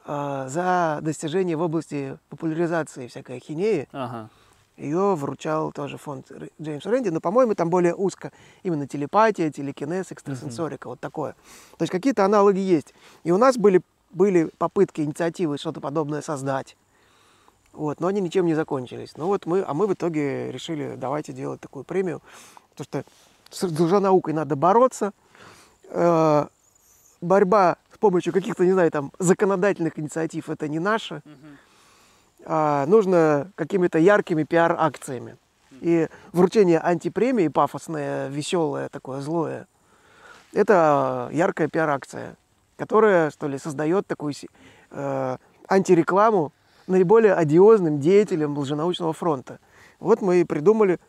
за 0.06 1.00
достижения 1.02 1.56
в 1.56 1.62
области 1.62 2.18
популяризации 2.30 3.08
всякой 3.08 3.38
ахинеи. 3.38 3.88
Ага. 3.92 4.30
Ее 4.78 5.16
вручал 5.16 5.72
тоже 5.72 5.98
фонд 5.98 6.32
Джеймса 6.62 6.90
Рэнди, 6.90 7.10
но, 7.10 7.22
по-моему, 7.22 7.56
там 7.56 7.70
более 7.70 7.96
узко 7.96 8.32
именно 8.64 8.88
телепатия, 8.88 9.50
телекинез, 9.50 10.12
экстрасенсорика, 10.12 10.88
uh-huh. 10.88 10.92
вот 10.92 11.00
такое. 11.00 11.34
То 11.78 11.84
есть 11.84 11.92
какие-то 11.92 12.26
аналоги 12.26 12.60
есть. 12.60 12.94
И 13.24 13.32
у 13.32 13.38
нас 13.38 13.58
были 13.58 13.82
были 14.16 14.50
попытки, 14.58 15.02
инициативы 15.02 15.58
что-то 15.58 15.82
подобное 15.82 16.22
создать. 16.22 16.78
Вот, 17.74 18.00
но 18.00 18.08
они 18.08 18.22
ничем 18.22 18.46
не 18.46 18.56
закончились. 18.56 19.12
Ну 19.18 19.28
вот 19.28 19.46
мы, 19.46 19.64
а 19.68 19.74
мы 19.74 19.88
в 19.88 19.94
итоге 19.94 20.52
решили, 20.52 20.96
давайте 20.96 21.34
делать 21.34 21.60
такую 21.60 21.84
премию, 21.84 22.22
потому 22.70 22.86
что 22.86 23.06
с 23.52 23.64
лженаукой 23.64 24.34
надо 24.34 24.56
бороться. 24.56 25.12
Э, 25.90 26.46
борьба 27.20 27.76
с 27.94 27.98
помощью 27.98 28.32
каких-то, 28.32 28.66
не 28.66 28.72
знаю, 28.72 28.90
там, 28.92 29.12
законодательных 29.20 30.00
инициатив 30.00 30.50
это 30.50 30.70
не 30.70 30.80
наше. 30.80 31.22
А, 32.44 32.86
нужно 32.86 33.52
какими-то 33.56 34.00
яркими 34.00 34.44
пиар-акциями. 34.44 35.38
И 35.82 36.08
вручение 36.32 36.80
антипремии, 36.80 37.48
пафосное, 37.48 38.28
веселое, 38.30 38.90
такое 38.90 39.22
злое, 39.22 39.68
это 40.54 41.30
яркая 41.32 41.68
пиар-акция 41.68 42.38
которая, 42.78 43.30
что 43.32 43.48
ли, 43.48 43.58
создает 43.58 44.08
такую 44.08 44.34
э, 44.92 45.38
антирекламу 45.68 46.52
наиболее 46.88 47.34
одиозным 47.34 48.00
деятелям 48.00 48.58
лженаучного 48.58 49.14
фронта. 49.14 49.60
Вот 50.00 50.22
мы 50.22 50.42
и 50.42 50.44
придумали, 50.44 51.00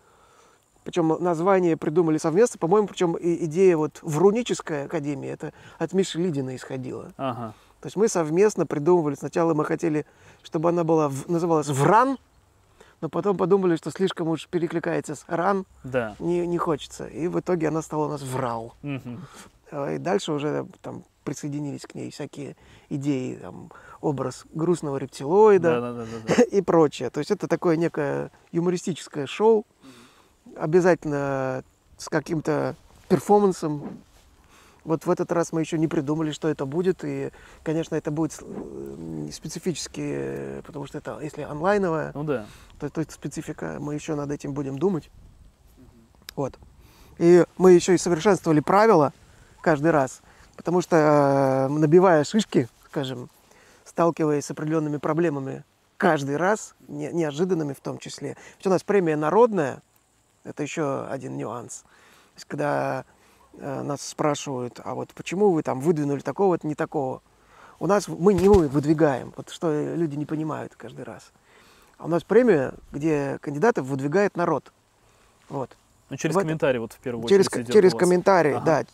причем 0.85 1.09
название 1.21 1.77
придумали 1.77 2.19
совместно, 2.19 2.59
по-моему, 2.59 2.89
причем 2.89 3.17
идея 3.21 3.77
вот 3.77 3.99
вруническая 4.03 4.87
академия, 4.87 5.31
это 5.31 5.53
от 5.79 5.93
Миши 5.93 6.19
Лидина 6.19 6.57
исходила. 6.57 7.13
Ага. 7.17 7.55
То 7.87 7.89
есть 7.89 7.97
мы 7.97 8.09
совместно 8.09 8.67
придумывали, 8.67 9.15
сначала 9.15 9.55
мы 9.55 9.65
хотели, 9.65 10.07
чтобы 10.43 10.71
она 10.71 10.83
была, 10.83 11.09
называлась 11.29 11.69
«Вран», 11.69 12.19
но 13.01 13.09
потом 13.09 13.37
подумали, 13.37 13.77
что 13.77 13.93
слишком 13.93 14.27
уж 14.27 14.49
перекликается 14.49 15.15
с 15.15 15.25
«ран», 15.29 15.67
да. 15.85 16.17
не, 16.19 16.45
не 16.49 16.59
хочется. 16.59 17.07
И 17.07 17.29
в 17.29 17.39
итоге 17.39 17.69
она 17.69 17.83
стала 17.83 18.07
у 18.07 18.09
нас 18.09 18.23
«Врал». 18.23 18.75
Угу. 18.83 19.85
И 19.93 19.99
дальше 19.99 20.33
уже 20.33 20.67
там 20.83 21.05
присоединились 21.23 21.83
к 21.83 21.95
ней 21.95 22.11
всякие 22.11 22.57
идеи 22.89 23.37
там, 23.37 23.71
образ 24.01 24.47
грустного 24.53 24.97
рептилоида 24.97 25.81
да, 25.81 25.93
да, 25.93 26.07
да, 26.27 26.43
и 26.51 26.63
прочее. 26.63 27.11
То 27.11 27.21
есть 27.21 27.31
это 27.31 27.47
такое 27.47 27.77
некое 27.77 28.33
юмористическое 28.51 29.29
шоу, 29.29 29.65
обязательно 30.57 31.63
с 31.99 32.09
каким-то 32.09 32.75
перформансом. 33.09 34.01
Вот 34.87 35.05
в 35.05 35.11
этот 35.11 35.33
раз 35.33 35.53
мы 35.53 35.61
еще 35.61 35.79
не 35.79 35.89
придумали, 35.89 36.31
что 36.31 36.47
это 36.47 36.65
будет, 36.65 37.03
и, 37.05 37.33
конечно, 37.65 37.97
это 37.97 38.13
будет 38.13 38.39
э, 38.41 39.29
специфически, 39.33 40.63
потому 40.65 40.87
что 40.87 40.99
это, 40.99 41.19
если 41.21 41.43
онлайновое, 41.43 42.13
ну, 42.15 42.23
да. 42.23 42.47
то, 42.79 42.89
то 42.89 43.01
это 43.01 43.13
специфика, 43.13 43.79
мы 43.81 43.95
еще 43.95 44.15
над 44.15 44.31
этим 44.31 44.53
будем 44.53 44.79
думать. 44.79 45.11
Вот. 46.37 46.57
И 47.19 47.45
мы 47.59 47.73
еще 47.73 47.97
и 47.97 47.99
совершенствовали 47.99 48.61
правила 48.61 49.13
каждый 49.61 49.91
раз, 49.91 50.23
потому 50.55 50.81
что 50.83 50.97
э, 50.97 51.69
набивая 51.69 52.23
шишки, 52.23 52.69
скажем, 52.85 53.29
сталкиваясь 53.85 54.47
с 54.47 54.53
определенными 54.53 54.99
проблемами 54.99 55.65
каждый 55.97 56.37
раз, 56.37 56.77
не, 56.87 57.11
неожиданными 57.11 57.73
в 57.73 57.81
том 57.81 57.99
числе. 57.99 58.37
Ведь 58.59 58.67
у 58.69 58.71
нас 58.71 58.85
премия 58.85 59.17
народная, 59.17 59.83
это 60.45 60.63
еще 60.63 61.07
один 61.07 61.37
нюанс. 61.37 61.79
То 61.81 62.37
есть, 62.37 62.47
когда 62.47 63.01
э, 63.01 63.16
нас 63.59 64.03
спрашивают, 64.03 64.81
а 64.85 64.95
вот 64.95 65.11
почему 65.15 65.51
вы 65.51 65.63
там 65.63 65.81
выдвинули 65.81 66.21
такого, 66.21 66.49
вот 66.49 66.65
не 66.65 66.75
такого, 66.75 67.23
у 67.79 67.87
нас 67.87 68.09
мы 68.09 68.35
не 68.35 68.49
мы 68.49 68.69
выдвигаем, 68.69 69.33
вот 69.37 69.51
что 69.51 69.95
люди 69.95 70.17
не 70.17 70.27
понимают 70.27 70.75
каждый 70.77 71.05
раз. 71.05 71.33
А 71.99 72.05
у 72.05 72.09
нас 72.09 72.25
премия, 72.25 72.75
где 72.93 73.39
кандидатов 73.41 73.87
выдвигает 73.87 74.37
народ. 74.37 74.73
Вот. 75.49 75.77
Ну, 76.11 76.17
через 76.17 76.35
в 76.35 76.39
комментарии 76.39 76.79
вот 76.79 76.93
в 76.93 76.99
первую 76.99 77.27
через, 77.29 77.47
очередь. 77.47 77.73
Через 77.73 77.95
комментарии, 77.95 78.53
ага. 78.53 78.87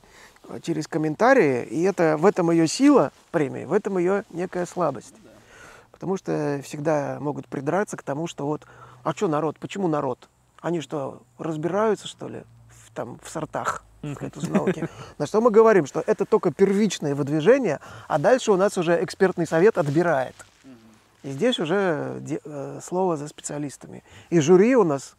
да. 0.49 0.61
Через 0.61 0.87
комментарии. 0.87 1.64
И 1.64 1.83
это 1.83 2.16
в 2.16 2.25
этом 2.26 2.50
ее 2.50 2.66
сила 2.66 3.12
премии, 3.31 3.64
в 3.64 3.73
этом 3.73 3.99
ее 3.99 4.25
некая 4.31 4.66
слабость. 4.66 5.14
Да. 5.23 5.31
Потому 5.90 6.16
что 6.16 6.61
всегда 6.64 7.19
могут 7.21 7.49
придраться 7.49 7.97
к 7.97 8.02
тому, 8.02 8.26
что 8.26 8.47
вот, 8.47 8.66
а 9.02 9.12
что 9.12 9.28
народ, 9.28 9.59
почему 9.59 9.88
народ? 9.88 10.28
Они 10.61 10.81
что, 10.81 11.23
разбираются, 11.38 12.07
что 12.07 12.28
ли, 12.28 12.45
там, 12.94 13.18
в 13.22 13.28
сортах? 13.28 13.84
науки. 14.49 14.88
На 15.18 15.26
что 15.26 15.40
мы 15.40 15.50
говорим, 15.50 15.87
что 15.87 16.02
это 16.06 16.25
только 16.25 16.50
первичное 16.50 17.14
выдвижение, 17.14 17.78
а 18.08 18.18
дальше 18.18 18.52
у 18.52 18.56
нас 18.56 18.76
уже 18.76 19.02
экспертный 19.02 19.46
совет 19.46 19.78
отбирает. 19.78 20.34
И 21.22 21.30
здесь 21.30 21.61
уже 21.61 22.20
э, 22.44 22.80
слово 22.82 23.16
за 23.16 23.28
специалистами. 23.28 24.02
И 24.30 24.40
жюри 24.40 24.75
у 24.75 24.82
нас 24.82 25.14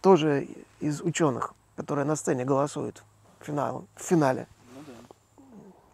тоже 0.00 0.46
из 0.78 1.00
ученых, 1.00 1.54
которые 1.76 2.04
на 2.04 2.14
сцене 2.14 2.44
голосуют 2.44 3.02
в, 3.40 3.44
финал, 3.44 3.84
в 3.96 4.02
финале. 4.02 4.46
Ну, 4.74 4.82
да. 4.86 5.42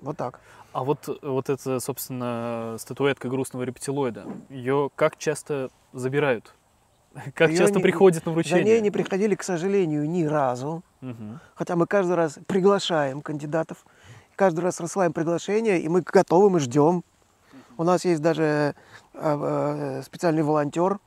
Вот 0.03 0.17
так. 0.19 0.41
А 0.73 0.85
вот, 0.85 1.09
вот 1.23 1.49
эта, 1.49 1.81
собственно, 1.81 2.77
статуэтка 2.79 3.29
грустного 3.29 3.65
рептилоида, 3.65 4.27
ее 4.51 4.91
как 4.95 5.17
часто 5.17 5.71
забирают? 5.93 6.55
Как 7.35 7.51
ее 7.51 7.59
часто 7.59 7.77
не, 7.77 7.83
приходит 7.83 8.25
на 8.25 8.33
вручение? 8.33 8.59
За 8.59 8.65
ней 8.65 8.81
не 8.81 8.91
приходили, 8.91 9.35
к 9.35 9.43
сожалению, 9.43 10.09
ни 10.09 10.25
разу. 10.25 10.83
Угу. 11.03 11.39
Хотя 11.55 11.77
мы 11.77 11.87
каждый 11.87 12.15
раз 12.15 12.39
приглашаем 12.47 13.21
кандидатов, 13.21 13.85
каждый 14.37 14.61
раз 14.61 14.81
рассылаем 14.81 15.13
приглашение, 15.13 15.81
и 15.81 15.89
мы 15.89 16.03
готовы, 16.03 16.51
мы 16.51 16.61
ждем. 16.61 17.03
У 17.77 17.85
нас 17.85 18.05
есть 18.05 18.23
даже 18.23 18.43
э, 18.43 18.75
э, 19.15 20.03
специальный 20.05 20.43
волонтер, 20.43 20.99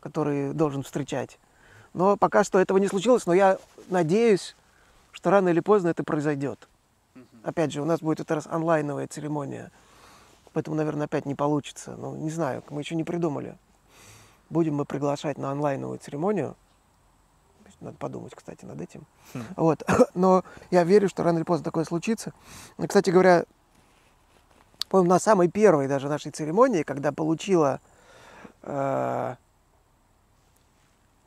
который 0.00 0.52
должен 0.52 0.82
встречать 0.82 1.38
но 1.96 2.18
пока 2.18 2.44
что 2.44 2.60
этого 2.60 2.76
не 2.76 2.88
случилось, 2.88 3.24
но 3.24 3.32
я 3.32 3.58
надеюсь, 3.88 4.54
что 5.12 5.30
рано 5.30 5.48
или 5.48 5.60
поздно 5.60 5.88
это 5.88 6.04
произойдет. 6.04 6.68
Опять 7.42 7.72
же, 7.72 7.80
у 7.80 7.86
нас 7.86 8.00
будет 8.00 8.20
это 8.20 8.34
раз 8.34 8.46
онлайновая 8.46 9.06
церемония, 9.06 9.70
поэтому, 10.52 10.76
наверное, 10.76 11.06
опять 11.06 11.24
не 11.24 11.34
получится. 11.34 11.96
Ну, 11.96 12.14
не 12.14 12.28
знаю, 12.28 12.62
мы 12.68 12.82
еще 12.82 12.96
не 12.96 13.04
придумали. 13.04 13.56
Будем 14.48 14.76
мы 14.76 14.84
приглашать 14.84 15.38
на 15.38 15.50
онлайновую 15.50 15.98
церемонию. 15.98 16.56
Надо 17.80 17.98
подумать, 17.98 18.34
кстати, 18.34 18.64
над 18.64 18.80
этим. 18.80 19.06
Хм. 19.34 19.42
Вот. 19.56 19.82
Но 20.14 20.44
я 20.70 20.84
верю, 20.84 21.08
что 21.08 21.22
рано 21.22 21.38
или 21.38 21.44
поздно 21.44 21.64
такое 21.64 21.84
случится. 21.84 22.32
И, 22.78 22.86
кстати 22.86 23.10
говоря, 23.10 23.44
помню, 24.88 25.10
на 25.10 25.18
самой 25.18 25.48
первой 25.48 25.88
даже 25.88 26.08
нашей 26.08 26.32
церемонии, 26.32 26.84
когда 26.84 27.12
получила 27.12 27.80
э, 28.62 29.36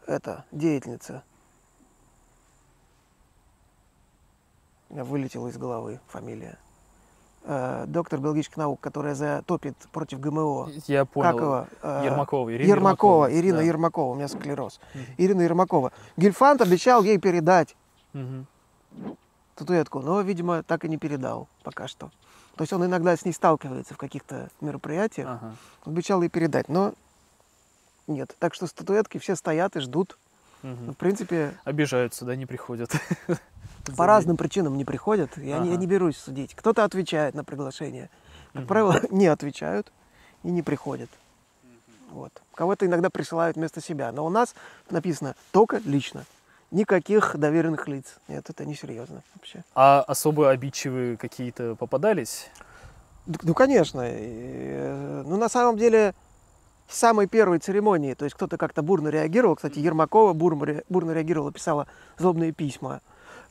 эта 0.08 0.46
деятельница. 0.52 1.24
Вылетела 4.90 5.50
из 5.50 5.58
головы 5.58 6.00
фамилия. 6.08 6.58
Э, 7.52 7.86
доктор 7.88 8.20
биологических 8.20 8.58
наук, 8.58 8.80
которая 8.80 9.16
затопит 9.16 9.76
против 9.92 10.20
ГМО. 10.20 10.70
Я 10.86 11.06
понял. 11.06 11.32
Как 11.32 11.42
его? 11.42 11.68
Э, 11.82 12.02
Ермакова. 12.06 12.54
Ирина 12.54 12.68
Ермакова. 12.68 13.26
Ермакова. 13.26 13.40
Ирина 13.40 13.58
да. 13.58 13.64
Ермакова. 13.64 14.12
У 14.12 14.16
меня 14.16 14.28
склероз. 14.28 14.80
Угу. 14.94 15.04
Ирина 15.18 15.42
Ермакова. 15.42 15.92
Гельфанд 16.16 16.62
обещал 16.62 17.02
ей 17.02 17.18
передать 17.18 17.76
угу. 18.14 18.46
статуэтку, 19.56 20.02
но, 20.02 20.22
видимо, 20.22 20.62
так 20.62 20.86
и 20.86 20.90
не 20.90 20.98
передал 20.98 21.48
пока 21.64 21.88
что. 21.88 22.12
То 22.56 22.62
есть 22.62 22.72
он 22.72 22.86
иногда 22.86 23.18
с 23.18 23.26
ней 23.26 23.32
сталкивается 23.32 23.96
в 23.96 23.98
каких-то 23.98 24.50
мероприятиях. 24.62 25.28
Ага. 25.28 25.56
Обещал 25.86 26.22
ей 26.22 26.30
передать, 26.30 26.70
но 26.70 26.94
нет. 28.06 28.36
Так 28.38 28.54
что 28.54 28.68
статуэтки 28.68 29.18
все 29.18 29.36
стоят 29.36 29.76
и 29.76 29.80
ждут. 29.80 30.20
Угу. 30.64 30.92
В 30.92 30.96
принципе... 30.96 31.54
Обижаются, 31.64 32.26
да, 32.26 32.36
не 32.36 32.46
приходят. 32.46 32.92
По 33.98 34.06
разным 34.06 34.38
причинам 34.38 34.78
не 34.78 34.86
приходят. 34.86 35.38
Я, 35.38 35.58
ага. 35.58 35.66
не, 35.66 35.72
я 35.72 35.78
не 35.78 35.88
берусь 35.88 36.18
судить. 36.18 36.54
Кто-то 36.56 36.84
отвечает 36.84 37.34
на 37.34 37.44
приглашение. 37.44 38.10
Как 38.54 38.64
угу. 38.64 38.68
правило, 38.68 39.02
не 39.12 39.28
отвечают 39.28 39.92
и 40.44 40.50
не 40.50 40.62
приходят. 40.62 41.10
Вот. 42.12 42.32
Кого-то 42.56 42.86
иногда 42.86 43.10
присылают 43.10 43.56
вместо 43.56 43.82
себя. 43.82 44.12
Но 44.12 44.26
у 44.26 44.30
нас 44.30 44.56
написано 44.90 45.36
только 45.52 45.82
лично. 45.86 46.26
Никаких 46.72 47.36
доверенных 47.36 47.88
лиц. 47.88 48.18
Нет, 48.28 48.48
это 48.50 48.66
несерьезно 48.66 49.24
вообще. 49.36 49.64
А 49.74 50.04
особо 50.08 50.52
обидчивые 50.52 51.18
какие-то 51.18 51.76
попадались? 51.76 52.50
Ну, 53.26 53.54
конечно. 53.54 54.02
Э, 54.04 55.24
ну, 55.26 55.38
на 55.38 55.50
самом 55.50 55.78
деле, 55.78 56.14
самой 56.90 57.28
первой 57.28 57.60
церемонии, 57.60 58.14
то 58.14 58.26
есть 58.26 58.36
кто-то 58.36 58.58
как-то 58.58 58.82
бурно 58.82 59.10
реагировал, 59.10 59.56
кстати, 59.56 59.80
Ермакова 59.80 60.34
бурно, 60.34 60.82
бурно 60.90 61.12
реагировала, 61.12 61.52
писала 61.52 61.88
злобные 62.18 62.52
письма. 62.52 63.02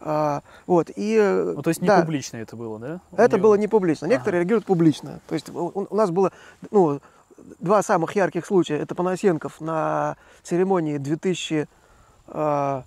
А, 0.01 0.43
вот, 0.67 0.91
и, 0.95 1.19
ну, 1.57 1.63
то 1.63 1.71
есть 1.71 1.81
не 1.81 1.89
да, 1.89 2.01
публично 2.01 2.37
это 2.37 2.57
было, 2.57 2.79
да? 2.79 3.01
Это 3.17 3.39
было 3.39 3.57
не 3.57 3.67
публично. 3.67 4.07
Некоторые 4.07 4.41
ага. 4.41 4.45
реагируют 4.45 4.65
публично. 4.65 5.21
То 5.27 5.35
есть 5.35 5.49
у, 5.51 5.87
у 5.91 5.95
нас 5.95 6.11
было 6.11 6.31
ну, 6.71 7.01
два 7.59 7.83
самых 7.83 8.15
ярких 8.15 8.47
случая. 8.47 8.79
Это 8.79 8.95
Панасенков 8.95 9.61
на 9.61 10.17
церемонии 10.43 10.99
2008 10.99 11.67
а, 12.29 12.85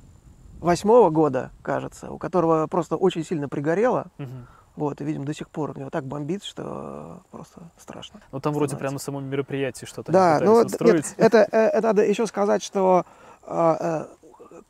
года, 1.10 1.52
кажется, 1.62 2.12
у 2.12 2.18
которого 2.18 2.68
просто 2.68 2.96
очень 2.96 3.26
сильно 3.26 3.50
пригорело. 3.50 4.08
Угу. 4.18 4.30
Вот, 4.82 5.00
и, 5.00 5.04
видимо, 5.04 5.26
до 5.26 5.34
сих 5.36 5.48
пор 5.48 5.74
у 5.76 5.80
него 5.80 5.92
так 5.92 6.06
бомбит, 6.06 6.44
что 6.44 7.22
просто 7.30 7.62
страшно. 7.78 8.20
Ну, 8.32 8.40
там 8.40 8.52
вроде 8.52 8.76
прямо 8.76 8.94
на 8.94 9.00
самом 9.00 9.26
мероприятии 9.26 9.86
что-то 9.86 10.12
да, 10.12 10.40
ну. 10.42 10.64
Нет, 10.64 11.14
это, 11.18 11.48
э, 11.52 11.68
это 11.68 11.82
надо 11.90 12.04
еще 12.04 12.26
сказать, 12.26 12.64
что 12.64 13.06
э, 13.46 13.76
э, 13.80 14.06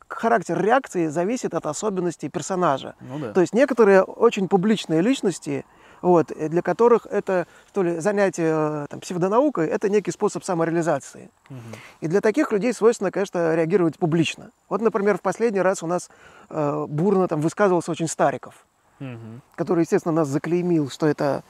характер 0.08 0.62
реакции 0.62 1.06
зависит 1.06 1.54
от 1.54 1.64
особенностей 1.64 2.28
персонажа. 2.28 2.94
Ну, 3.00 3.20
да. 3.20 3.32
То 3.32 3.40
есть 3.40 3.54
некоторые 3.54 4.02
очень 4.02 4.48
публичные 4.48 5.00
личности, 5.00 5.64
вот, 6.02 6.26
для 6.26 6.60
которых 6.60 7.06
это, 7.06 7.46
что 7.68 7.82
ли, 7.82 7.98
занятие 7.98 8.86
там, 8.88 9.00
псевдонаукой, 9.00 9.66
это 9.66 9.88
некий 9.88 10.10
способ 10.10 10.44
самореализации. 10.44 11.30
Угу. 11.48 11.58
И 12.02 12.08
для 12.08 12.20
таких 12.20 12.52
людей 12.52 12.74
свойственно, 12.74 13.10
конечно, 13.10 13.54
реагировать 13.54 13.98
публично. 13.98 14.50
Вот, 14.68 14.82
например, 14.82 15.16
в 15.16 15.22
последний 15.22 15.62
раз 15.62 15.82
у 15.82 15.86
нас 15.86 16.10
э, 16.50 16.84
бурно 16.86 17.28
там 17.28 17.40
высказывался 17.40 17.90
очень 17.90 18.08
Стариков 18.08 18.66
угу. 19.02 19.40
который, 19.56 19.80
естественно, 19.82 20.14
нас 20.14 20.28
заклеймил, 20.28 20.90
что 20.90 21.06
это 21.06 21.42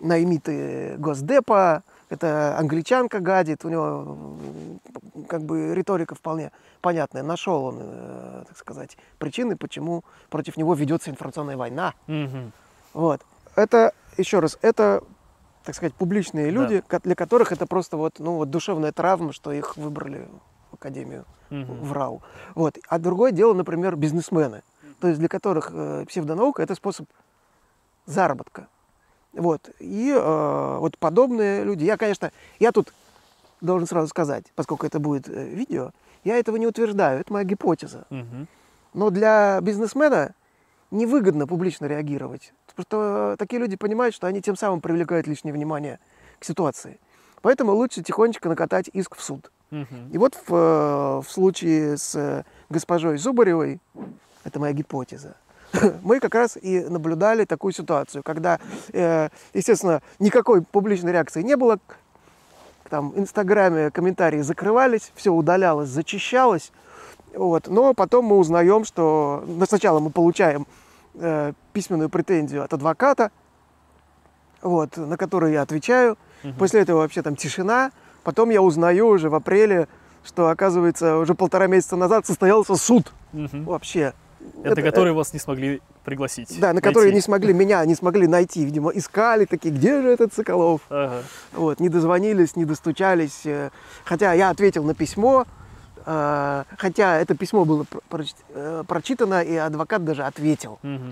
наймиты 0.00 0.96
Госдепа, 0.98 1.82
это 2.10 2.56
англичанка 2.58 3.20
гадит, 3.20 3.64
у 3.64 3.68
него 3.68 4.38
как 5.28 5.42
бы 5.42 5.74
риторика 5.74 6.14
вполне 6.14 6.52
понятная. 6.80 7.22
Нашел 7.22 7.64
он, 7.64 7.78
э, 7.80 8.44
так 8.48 8.56
сказать, 8.56 8.96
причины, 9.18 9.56
почему 9.56 10.04
против 10.30 10.56
него 10.56 10.74
ведется 10.74 11.10
информационная 11.10 11.56
война. 11.56 11.94
Угу. 12.06 12.52
Вот. 12.94 13.20
Это, 13.56 13.92
еще 14.16 14.38
раз, 14.40 14.58
это, 14.62 15.02
так 15.64 15.74
сказать, 15.74 15.94
публичные 15.94 16.50
люди, 16.50 16.82
да. 16.88 17.00
для 17.00 17.14
которых 17.14 17.52
это 17.52 17.66
просто 17.66 17.96
вот, 17.96 18.18
ну, 18.18 18.36
вот 18.36 18.50
душевная 18.50 18.92
травма, 18.92 19.32
что 19.32 19.52
их 19.52 19.76
выбрали 19.76 20.26
в 20.70 20.74
академию, 20.74 21.24
угу. 21.50 21.74
в 21.84 21.92
РАУ. 21.92 22.22
Вот. 22.54 22.78
А 22.88 22.98
другое 22.98 23.32
дело, 23.32 23.52
например, 23.52 23.96
бизнесмены 23.96 24.62
то 25.00 25.08
есть 25.08 25.20
для 25.20 25.28
которых 25.28 25.70
э, 25.72 26.04
псевдонаука 26.06 26.62
это 26.62 26.74
способ 26.74 27.08
заработка. 28.06 28.68
Вот. 29.32 29.70
И 29.78 30.12
э, 30.14 30.76
вот 30.78 30.98
подобные 30.98 31.64
люди. 31.64 31.84
Я, 31.84 31.96
конечно, 31.96 32.32
я 32.58 32.72
тут 32.72 32.92
должен 33.60 33.86
сразу 33.86 34.08
сказать, 34.08 34.46
поскольку 34.54 34.86
это 34.86 34.98
будет 34.98 35.28
э, 35.28 35.48
видео, 35.48 35.92
я 36.24 36.38
этого 36.38 36.56
не 36.56 36.66
утверждаю, 36.66 37.20
это 37.20 37.32
моя 37.32 37.44
гипотеза. 37.44 38.06
Угу. 38.10 38.46
Но 38.94 39.10
для 39.10 39.60
бизнесмена 39.60 40.34
невыгодно 40.90 41.46
публично 41.46 41.86
реагировать. 41.86 42.52
Потому 42.66 42.84
что 42.84 43.36
такие 43.38 43.60
люди 43.60 43.76
понимают, 43.76 44.14
что 44.14 44.26
они 44.26 44.40
тем 44.40 44.56
самым 44.56 44.80
привлекают 44.80 45.26
лишнее 45.26 45.52
внимание 45.52 46.00
к 46.38 46.44
ситуации. 46.44 46.98
Поэтому 47.42 47.72
лучше 47.72 48.02
тихонечко 48.02 48.48
накатать 48.48 48.88
иск 48.92 49.14
в 49.14 49.22
суд. 49.22 49.50
Угу. 49.70 50.12
И 50.12 50.18
вот 50.18 50.34
в, 50.34 50.54
э, 50.54 51.20
в 51.20 51.30
случае 51.30 51.98
с 51.98 52.44
госпожой 52.70 53.18
Зубаревой, 53.18 53.80
это 54.48 54.60
моя 54.60 54.72
гипотеза, 54.72 55.36
мы 56.02 56.20
как 56.20 56.34
раз 56.34 56.56
и 56.60 56.80
наблюдали 56.80 57.44
такую 57.44 57.72
ситуацию, 57.72 58.22
когда, 58.22 58.58
э, 58.92 59.28
естественно, 59.54 60.02
никакой 60.18 60.62
публичной 60.62 61.12
реакции 61.12 61.42
не 61.42 61.56
было, 61.56 61.78
там, 62.88 63.10
в 63.10 63.18
Инстаграме 63.18 63.90
комментарии 63.90 64.40
закрывались, 64.40 65.12
все 65.14 65.30
удалялось, 65.30 65.88
зачищалось, 65.88 66.72
вот, 67.34 67.68
но 67.68 67.92
потом 67.94 68.24
мы 68.24 68.36
узнаем, 68.38 68.84
что 68.84 69.44
сначала 69.68 70.00
мы 70.00 70.10
получаем 70.10 70.66
э, 71.14 71.52
письменную 71.72 72.08
претензию 72.08 72.64
от 72.64 72.72
адвоката, 72.72 73.30
вот, 74.62 74.96
на 74.96 75.16
которую 75.16 75.52
я 75.52 75.62
отвечаю, 75.62 76.16
угу. 76.42 76.54
после 76.58 76.80
этого 76.80 76.98
вообще 76.98 77.22
там 77.22 77.36
тишина, 77.36 77.92
потом 78.24 78.50
я 78.50 78.62
узнаю 78.62 79.08
уже 79.08 79.28
в 79.28 79.34
апреле, 79.34 79.86
что, 80.24 80.48
оказывается, 80.48 81.16
уже 81.18 81.34
полтора 81.34 81.66
месяца 81.66 81.96
назад 81.96 82.26
состоялся 82.26 82.74
суд 82.76 83.12
угу. 83.32 83.62
вообще 83.64 84.14
это, 84.62 84.72
это 84.72 84.82
который 84.82 85.12
вас 85.12 85.32
не 85.32 85.38
смогли 85.38 85.80
пригласить. 86.04 86.48
Да, 86.58 86.68
на 86.68 86.74
найти. 86.74 86.88
которые 86.88 87.12
не 87.12 87.20
смогли 87.20 87.52
меня, 87.52 87.84
не 87.84 87.94
смогли 87.94 88.26
найти. 88.26 88.64
Видимо, 88.64 88.90
искали 88.90 89.44
такие, 89.44 89.74
где 89.74 90.02
же 90.02 90.08
этот 90.08 90.34
Соколов? 90.34 90.80
Ага. 90.88 91.22
Вот, 91.52 91.80
не 91.80 91.88
дозвонились, 91.88 92.56
не 92.56 92.64
достучались. 92.64 93.42
Э, 93.44 93.70
хотя 94.04 94.32
я 94.32 94.50
ответил 94.50 94.84
на 94.84 94.94
письмо, 94.94 95.46
э, 96.06 96.64
хотя 96.76 97.18
это 97.18 97.34
письмо 97.34 97.64
было 97.64 97.86
э, 98.54 98.84
прочитано, 98.86 99.42
и 99.42 99.54
адвокат 99.54 100.04
даже 100.04 100.24
ответил. 100.24 100.78
Угу. 100.82 101.02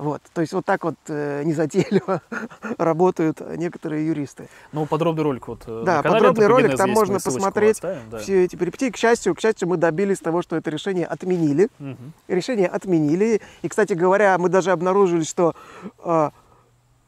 Вот, 0.00 0.22
то 0.32 0.40
есть 0.40 0.54
вот 0.54 0.64
так 0.64 0.82
вот 0.84 0.94
э, 1.08 1.42
незатейливо 1.44 2.22
работают 2.78 3.38
некоторые 3.58 4.06
юристы. 4.06 4.48
Ну, 4.72 4.86
подробный 4.86 5.22
ролик 5.22 5.46
вот 5.46 5.64
э, 5.66 5.82
Да, 5.84 6.02
подробный 6.02 6.46
ролик, 6.46 6.74
там 6.74 6.90
можно 6.90 7.20
посмотреть 7.20 7.76
оставим, 7.76 8.08
да. 8.10 8.18
все 8.18 8.44
эти 8.44 8.56
перипетии. 8.56 8.88
К 8.88 8.96
счастью, 8.96 9.34
к 9.34 9.40
счастью, 9.40 9.68
мы 9.68 9.76
добились 9.76 10.18
того, 10.18 10.40
что 10.40 10.56
это 10.56 10.70
решение 10.70 11.04
отменили. 11.04 11.68
Угу. 11.78 11.96
Решение 12.28 12.66
отменили. 12.66 13.42
И, 13.60 13.68
кстати 13.68 13.92
говоря, 13.92 14.38
мы 14.38 14.48
даже 14.48 14.70
обнаружили, 14.70 15.22
что 15.22 15.54
э, 16.02 16.30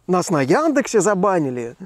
нас 0.06 0.28
на 0.28 0.42
Яндексе 0.42 1.00
забанили. 1.00 1.76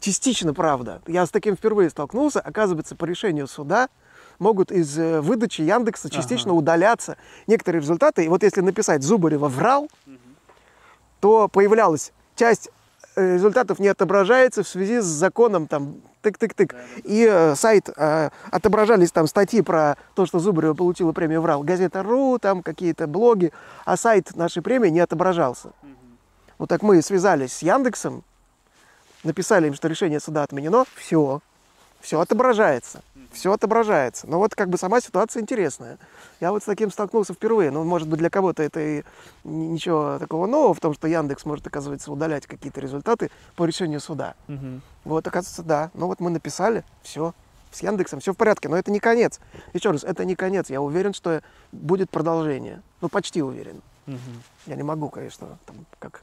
Частично, 0.00 0.54
правда. 0.54 1.02
Я 1.06 1.26
с 1.26 1.30
таким 1.30 1.54
впервые 1.54 1.90
столкнулся. 1.90 2.40
Оказывается, 2.40 2.96
по 2.96 3.04
решению 3.04 3.46
суда 3.46 3.90
могут 4.38 4.72
из 4.72 4.98
э, 4.98 5.20
выдачи 5.20 5.60
Яндекса 5.60 6.08
частично 6.08 6.52
ага. 6.52 6.60
удаляться 6.60 7.18
некоторые 7.46 7.82
результаты. 7.82 8.24
И 8.24 8.28
вот 8.28 8.42
если 8.42 8.62
написать 8.62 9.02
«Зубарева 9.02 9.48
врал», 9.48 9.90
угу 10.06 10.16
то 11.20 11.48
появлялась 11.48 12.12
часть 12.34 12.70
э, 13.16 13.34
результатов 13.34 13.78
не 13.78 13.88
отображается 13.88 14.62
в 14.62 14.68
связи 14.68 15.00
с 15.00 15.04
законом 15.04 15.66
там 15.66 15.96
тык-тык-тык. 16.22 16.74
И 17.04 17.26
э, 17.30 17.54
сайт 17.54 17.88
э, 17.96 18.30
отображались 18.50 19.12
там 19.12 19.26
статьи 19.26 19.62
про 19.62 19.96
то, 20.14 20.26
что 20.26 20.38
Зубарева 20.38 20.74
получила 20.74 21.12
премию 21.12 21.40
«Врал». 21.40 21.62
Газета.ру, 21.62 22.38
там 22.38 22.62
какие-то 22.62 23.06
блоги, 23.06 23.52
а 23.84 23.96
сайт 23.96 24.34
нашей 24.36 24.62
премии 24.62 24.88
не 24.88 25.00
отображался. 25.00 25.68
Угу. 25.68 25.90
Вот 26.58 26.68
так 26.68 26.82
мы 26.82 27.00
связались 27.02 27.52
с 27.52 27.62
Яндексом, 27.62 28.24
написали 29.24 29.68
им, 29.68 29.74
что 29.74 29.88
решение 29.88 30.20
суда 30.20 30.42
отменено, 30.42 30.84
все, 30.96 31.40
все 32.00 32.20
отображается 32.20 33.02
все 33.36 33.52
отображается. 33.52 34.26
Но 34.26 34.38
вот 34.38 34.54
как 34.54 34.68
бы 34.68 34.78
сама 34.78 35.00
ситуация 35.00 35.42
интересная. 35.42 35.98
Я 36.40 36.50
вот 36.50 36.62
с 36.62 36.66
таким 36.66 36.90
столкнулся 36.90 37.34
впервые. 37.34 37.70
Ну, 37.70 37.84
может 37.84 38.08
быть, 38.08 38.18
для 38.18 38.30
кого-то 38.30 38.62
это 38.62 38.80
и 38.80 39.02
ничего 39.44 40.18
такого 40.18 40.46
нового 40.46 40.74
в 40.74 40.80
том, 40.80 40.94
что 40.94 41.06
Яндекс 41.06 41.44
может, 41.44 41.66
оказывается, 41.66 42.10
удалять 42.10 42.46
какие-то 42.46 42.80
результаты 42.80 43.30
по 43.54 43.64
решению 43.64 44.00
суда. 44.00 44.34
Угу. 44.48 44.80
Вот, 45.04 45.26
оказывается, 45.26 45.62
да. 45.62 45.90
Ну 45.94 46.06
вот 46.06 46.20
мы 46.20 46.30
написали, 46.30 46.84
все. 47.02 47.34
С 47.70 47.82
Яндексом 47.82 48.20
все 48.20 48.32
в 48.32 48.36
порядке, 48.36 48.68
но 48.68 48.76
это 48.76 48.90
не 48.90 49.00
конец. 49.00 49.38
Еще 49.74 49.90
раз, 49.90 50.02
это 50.02 50.24
не 50.24 50.34
конец. 50.34 50.70
Я 50.70 50.80
уверен, 50.80 51.12
что 51.12 51.42
будет 51.72 52.10
продолжение. 52.10 52.82
Ну, 53.00 53.08
почти 53.08 53.42
уверен. 53.42 53.82
Угу. 54.06 54.16
Я 54.66 54.76
не 54.76 54.82
могу, 54.82 55.10
конечно, 55.10 55.58
там, 55.66 55.76
как 55.98 56.22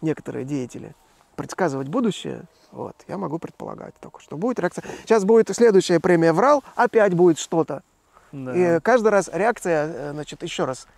некоторые 0.00 0.44
деятели 0.44 0.94
предсказывать 1.34 1.88
будущее, 1.88 2.42
вот, 2.72 2.96
я 3.06 3.18
могу 3.18 3.38
предполагать 3.38 3.94
только, 4.00 4.20
что 4.20 4.36
будет 4.36 4.58
реакция. 4.58 4.84
Сейчас 5.04 5.24
будет 5.24 5.54
следующая 5.54 6.00
премия 6.00 6.32
«Врал», 6.32 6.64
опять 6.74 7.14
будет 7.14 7.38
что-то. 7.38 7.82
Да. 8.32 8.52
И 8.52 8.80
каждый 8.80 9.08
раз 9.08 9.30
реакция, 9.32 9.86
э, 9.86 10.12
значит, 10.12 10.42
еще 10.42 10.64
раз, 10.64 10.88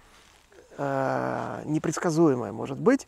э, 0.79 1.63
непредсказуемая 1.67 2.53
может 2.53 2.79
быть. 2.79 3.07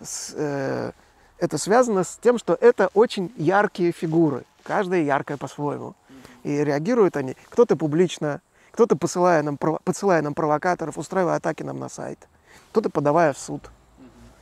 С, 0.00 0.32
э, 0.34 0.92
это 1.38 1.58
связано 1.58 2.04
с 2.04 2.18
тем, 2.22 2.38
что 2.38 2.56
это 2.58 2.88
очень 2.94 3.32
яркие 3.36 3.92
фигуры. 3.92 4.44
Каждая 4.62 5.02
яркая 5.02 5.36
по-своему. 5.36 5.94
И 6.42 6.64
реагируют 6.64 7.16
они, 7.18 7.36
кто-то 7.50 7.76
публично, 7.76 8.40
кто-то 8.70 8.96
посылая 8.96 9.42
нам, 9.42 9.58
посылая 9.58 10.22
нам 10.22 10.34
провокаторов, 10.34 10.96
устраивая 10.96 11.36
атаки 11.36 11.62
нам 11.62 11.78
на 11.78 11.88
сайт, 11.88 12.28
кто-то 12.70 12.88
подавая 12.88 13.32
в 13.32 13.38
суд, 13.38 13.70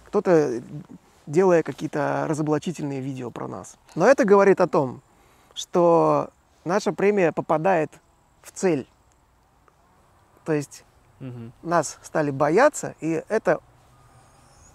кто-то 0.07 0.63
делая 1.27 1.63
какие-то 1.63 2.27
разоблачительные 2.29 3.01
видео 3.01 3.31
про 3.31 3.49
нас. 3.49 3.77
Но 3.95 4.07
это 4.07 4.25
говорит 4.25 4.61
о 4.61 4.67
том, 4.67 5.03
что 5.55 6.31
наша 6.65 6.93
премия 6.93 7.33
попадает 7.33 7.91
в 8.43 8.53
цель. 8.53 8.87
То 10.45 10.53
есть 10.53 10.85
угу. 11.21 11.53
нас 11.63 11.99
стали 12.03 12.31
бояться, 12.31 12.95
и 13.01 13.23
это 13.29 13.61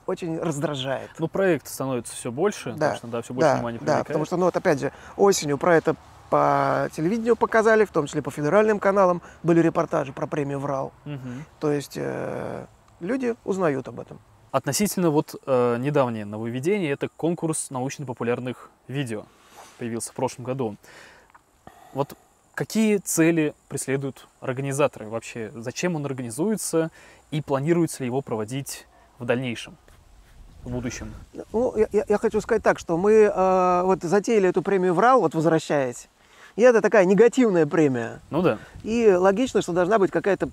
очень 0.05 0.39
раздражает. 0.39 1.11
Ну, 1.19 1.27
проект 1.27 1.67
становится 1.67 2.15
все 2.15 2.31
больше, 2.31 2.73
да, 2.73 2.93
потому 2.95 3.11
да, 3.11 3.21
все 3.21 3.33
больше 3.33 3.49
да, 3.49 3.55
внимания 3.57 3.77
привлекает. 3.77 4.03
Да, 4.03 4.07
потому 4.07 4.25
что, 4.25 4.37
ну, 4.37 4.45
вот 4.45 4.57
опять 4.57 4.79
же, 4.79 4.91
осенью 5.17 5.59
про 5.59 5.75
это 5.75 5.95
по 6.31 6.89
телевидению 6.95 7.35
показали, 7.35 7.85
в 7.85 7.91
том 7.91 8.07
числе 8.07 8.21
по 8.21 8.31
федеральным 8.31 8.79
каналам 8.79 9.21
были 9.43 9.59
репортажи 9.59 10.13
про 10.13 10.27
премию 10.27 10.59
«Врал». 10.59 10.91
Угу. 11.05 11.29
То 11.59 11.71
есть 11.71 11.93
э, 11.95 12.65
люди 12.99 13.35
узнают 13.45 13.87
об 13.87 13.99
этом. 13.99 14.19
Относительно 14.51 15.11
вот 15.11 15.35
э, 15.45 15.77
недавнее 15.79 16.25
нововведение, 16.25 16.91
это 16.91 17.07
конкурс 17.07 17.69
научно-популярных 17.69 18.71
видео, 18.87 19.25
появился 19.77 20.11
в 20.11 20.15
прошлом 20.15 20.45
году. 20.45 20.75
Вот 21.93 22.13
какие 22.55 22.97
цели 22.97 23.53
преследуют 23.67 24.27
организаторы 24.39 25.07
вообще? 25.07 25.51
Зачем 25.55 25.95
он 25.95 26.05
организуется 26.05 26.89
и 27.29 27.41
планируется 27.41 28.03
ли 28.03 28.07
его 28.07 28.21
проводить 28.21 28.87
в 29.19 29.25
дальнейшем? 29.25 29.77
в 30.63 30.71
будущем? 30.71 31.13
Ну, 31.53 31.73
я, 31.91 32.03
я 32.07 32.17
хочу 32.17 32.41
сказать 32.41 32.63
так, 32.63 32.79
что 32.79 32.97
мы 32.97 33.13
э, 33.13 33.81
вот 33.83 34.03
затеяли 34.03 34.49
эту 34.49 34.61
премию 34.61 34.93
«Врал», 34.93 35.21
вот 35.21 35.33
возвращаясь, 35.33 36.09
и 36.55 36.61
это 36.61 36.81
такая 36.81 37.05
негативная 37.05 37.65
премия. 37.65 38.19
Ну 38.29 38.41
да. 38.41 38.57
И 38.83 39.09
логично, 39.09 39.61
что 39.61 39.71
должна 39.71 39.99
быть 39.99 40.11
какая-то 40.11 40.49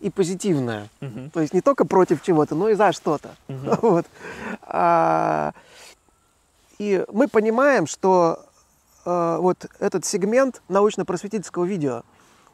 и 0.00 0.10
позитивное. 0.10 0.88
Угу. 1.00 1.30
То 1.32 1.40
есть 1.40 1.54
не 1.54 1.60
только 1.60 1.84
против 1.84 2.22
чего-то, 2.22 2.54
но 2.54 2.68
и 2.68 2.74
за 2.74 2.92
что-то. 2.92 3.30
Угу. 3.48 3.78
Вот. 3.88 4.06
А, 4.62 5.52
и 6.78 7.04
мы 7.12 7.28
понимаем, 7.28 7.86
что 7.86 8.44
а, 9.04 9.38
вот 9.38 9.66
этот 9.80 10.04
сегмент 10.04 10.62
научно-просветительского 10.68 11.64
видео, 11.64 12.02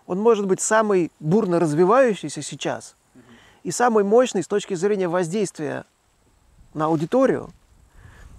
он 0.06 0.20
может 0.20 0.46
быть 0.46 0.60
самый 0.60 1.10
бурно 1.20 1.60
развивающийся 1.60 2.42
сейчас 2.42 2.94
угу. 3.14 3.22
и 3.64 3.70
самый 3.70 4.04
мощный 4.04 4.42
с 4.42 4.46
точки 4.46 4.74
зрения 4.74 5.08
воздействия 5.08 5.84
на 6.72 6.86
аудиторию. 6.86 7.50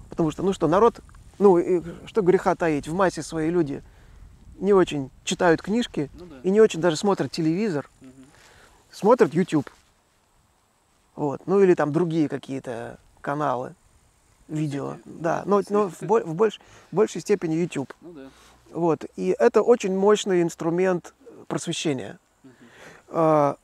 Потому 0.10 0.32
что, 0.32 0.44
ну 0.44 0.54
что, 0.54 0.68
народ, 0.68 1.00
ну, 1.40 1.58
и, 1.58 1.82
что 2.06 2.22
греха 2.22 2.56
таить, 2.56 2.88
в 2.88 2.94
массе 2.94 3.22
свои 3.22 3.50
люди 3.50 3.84
не 4.58 4.74
очень 4.74 5.10
читают 5.24 5.62
книжки 5.62 6.10
ну, 6.18 6.26
да. 6.28 6.36
и 6.44 6.50
не 6.50 6.62
очень 6.62 6.80
даже 6.80 6.96
смотрят 6.96 7.32
телевизор 7.32 7.90
смотрят 8.96 9.34
YouTube. 9.34 9.70
Вот. 11.16 11.42
Ну 11.46 11.62
или 11.62 11.74
там 11.74 11.92
другие 11.92 12.30
какие-то 12.30 12.98
каналы, 13.22 13.76
видео. 14.48 14.98
Да, 15.06 15.44
но, 15.46 15.62
но 15.70 15.90
в, 15.90 16.02
в, 16.02 16.34
больш, 16.34 16.60
большей 16.92 17.22
степени 17.22 17.56
YouTube. 17.56 17.94
Ну, 18.02 18.14
да. 18.14 18.30
Вот. 18.72 19.06
И 19.16 19.36
это 19.38 19.62
очень 19.62 19.96
мощный 19.98 20.42
инструмент 20.42 21.14
просвещения. 21.48 22.20
Угу. 22.44 22.52
А, 23.10 23.58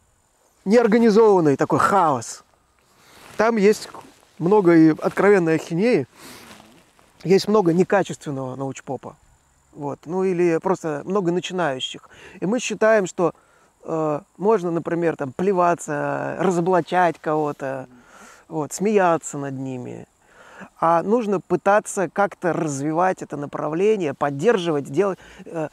неорганизованный 0.66 1.56
такой 1.56 1.80
хаос. 1.80 2.44
Там 3.38 3.56
есть 3.56 3.90
много 4.38 4.76
и 4.76 4.90
откровенной 4.90 5.56
ахинеи, 5.56 6.08
есть 7.24 7.48
много 7.48 7.74
некачественного 7.74 8.56
научпопа. 8.56 9.16
Вот. 9.74 10.00
Ну 10.06 10.24
или 10.24 10.60
просто 10.62 11.04
много 11.06 11.32
начинающих. 11.32 12.10
И 12.40 12.46
мы 12.46 12.60
считаем, 12.60 13.08
что 13.08 13.34
можно, 13.84 14.72
например, 14.72 15.16
там 15.16 15.34
плеваться, 15.34 16.36
разоблачать 16.40 17.18
кого-то, 17.20 17.88
вот, 18.48 18.74
смеяться 18.74 19.38
над 19.38 19.54
ними. 19.54 20.08
А 20.80 21.02
нужно 21.02 21.40
пытаться 21.40 22.08
как-то 22.10 22.54
развивать 22.54 23.24
это 23.24 23.36
направление, 23.38 24.14
поддерживать, 24.14 24.86
делать, 24.86 25.18
э, 25.46 25.70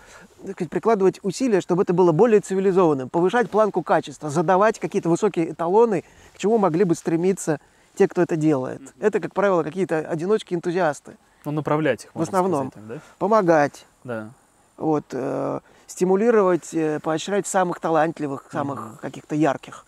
прикладывать 0.71 1.21
усилия, 1.23 1.61
чтобы 1.61 1.83
это 1.83 1.93
было 1.93 2.13
более 2.13 2.41
цивилизованным, 2.41 3.11
повышать 3.11 3.51
планку 3.51 3.83
качества, 3.83 4.31
задавать 4.31 4.79
какие-то 4.79 5.11
высокие 5.11 5.51
эталоны, 5.51 6.05
к 6.35 6.39
чему 6.39 6.57
могли 6.57 6.85
бы 6.85 6.95
стремиться 6.95 7.61
те, 7.97 8.09
кто 8.09 8.23
это 8.23 8.37
делает. 8.37 8.81
Это, 8.99 9.21
как 9.21 9.35
правило, 9.35 9.63
какие-то 9.63 9.99
одиночки-энтузиасты. 9.99 11.17
Ну, 11.45 11.51
направлять 11.51 12.05
их, 12.05 12.11
В 12.15 12.23
основном. 12.23 12.71
Сказать, 12.71 12.89
да? 12.89 13.01
Помогать. 13.19 13.85
Да 14.05 14.31
вот, 14.79 15.05
э, 15.13 15.61
стимулировать, 15.89 16.73
э, 16.73 17.01
поощрять 17.01 17.49
самых 17.49 17.81
талантливых, 17.81 18.47
самых 18.53 18.79
mm-hmm. 18.79 19.01
каких-то 19.01 19.35
ярких. 19.35 19.85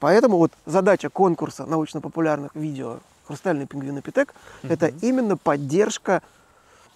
Поэтому 0.00 0.38
вот 0.38 0.50
задача 0.66 1.10
конкурса 1.10 1.66
научно-популярных 1.66 2.56
видео 2.56 2.98
«Хрустальный 3.26 3.66
пингвин 3.66 3.98
и 3.98 4.00
Питек» 4.00 4.34
mm-hmm. 4.34 4.72
это 4.72 4.86
именно 5.02 5.36
поддержка, 5.36 6.22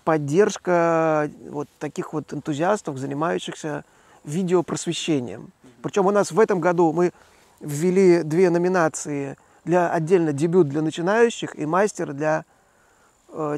поддержка 0.02 1.30
вот 1.50 1.68
таких 1.78 2.12
вот 2.12 2.32
энтузиастов, 2.32 2.96
занимающихся 2.98 3.84
видеопросвещением. 4.24 5.52
Причем 5.82 6.06
у 6.06 6.10
нас 6.10 6.32
в 6.32 6.40
этом 6.40 6.58
году 6.58 6.92
мы 6.92 7.12
ввели 7.60 8.22
две 8.22 8.50
номинации 8.50 9.36
для 9.64 9.90
отдельно 9.90 10.32
дебют 10.32 10.68
для 10.68 10.80
начинающих 10.80 11.56
и 11.58 11.66
мастер 11.66 12.12
для 12.12 12.40
э, 12.40 12.42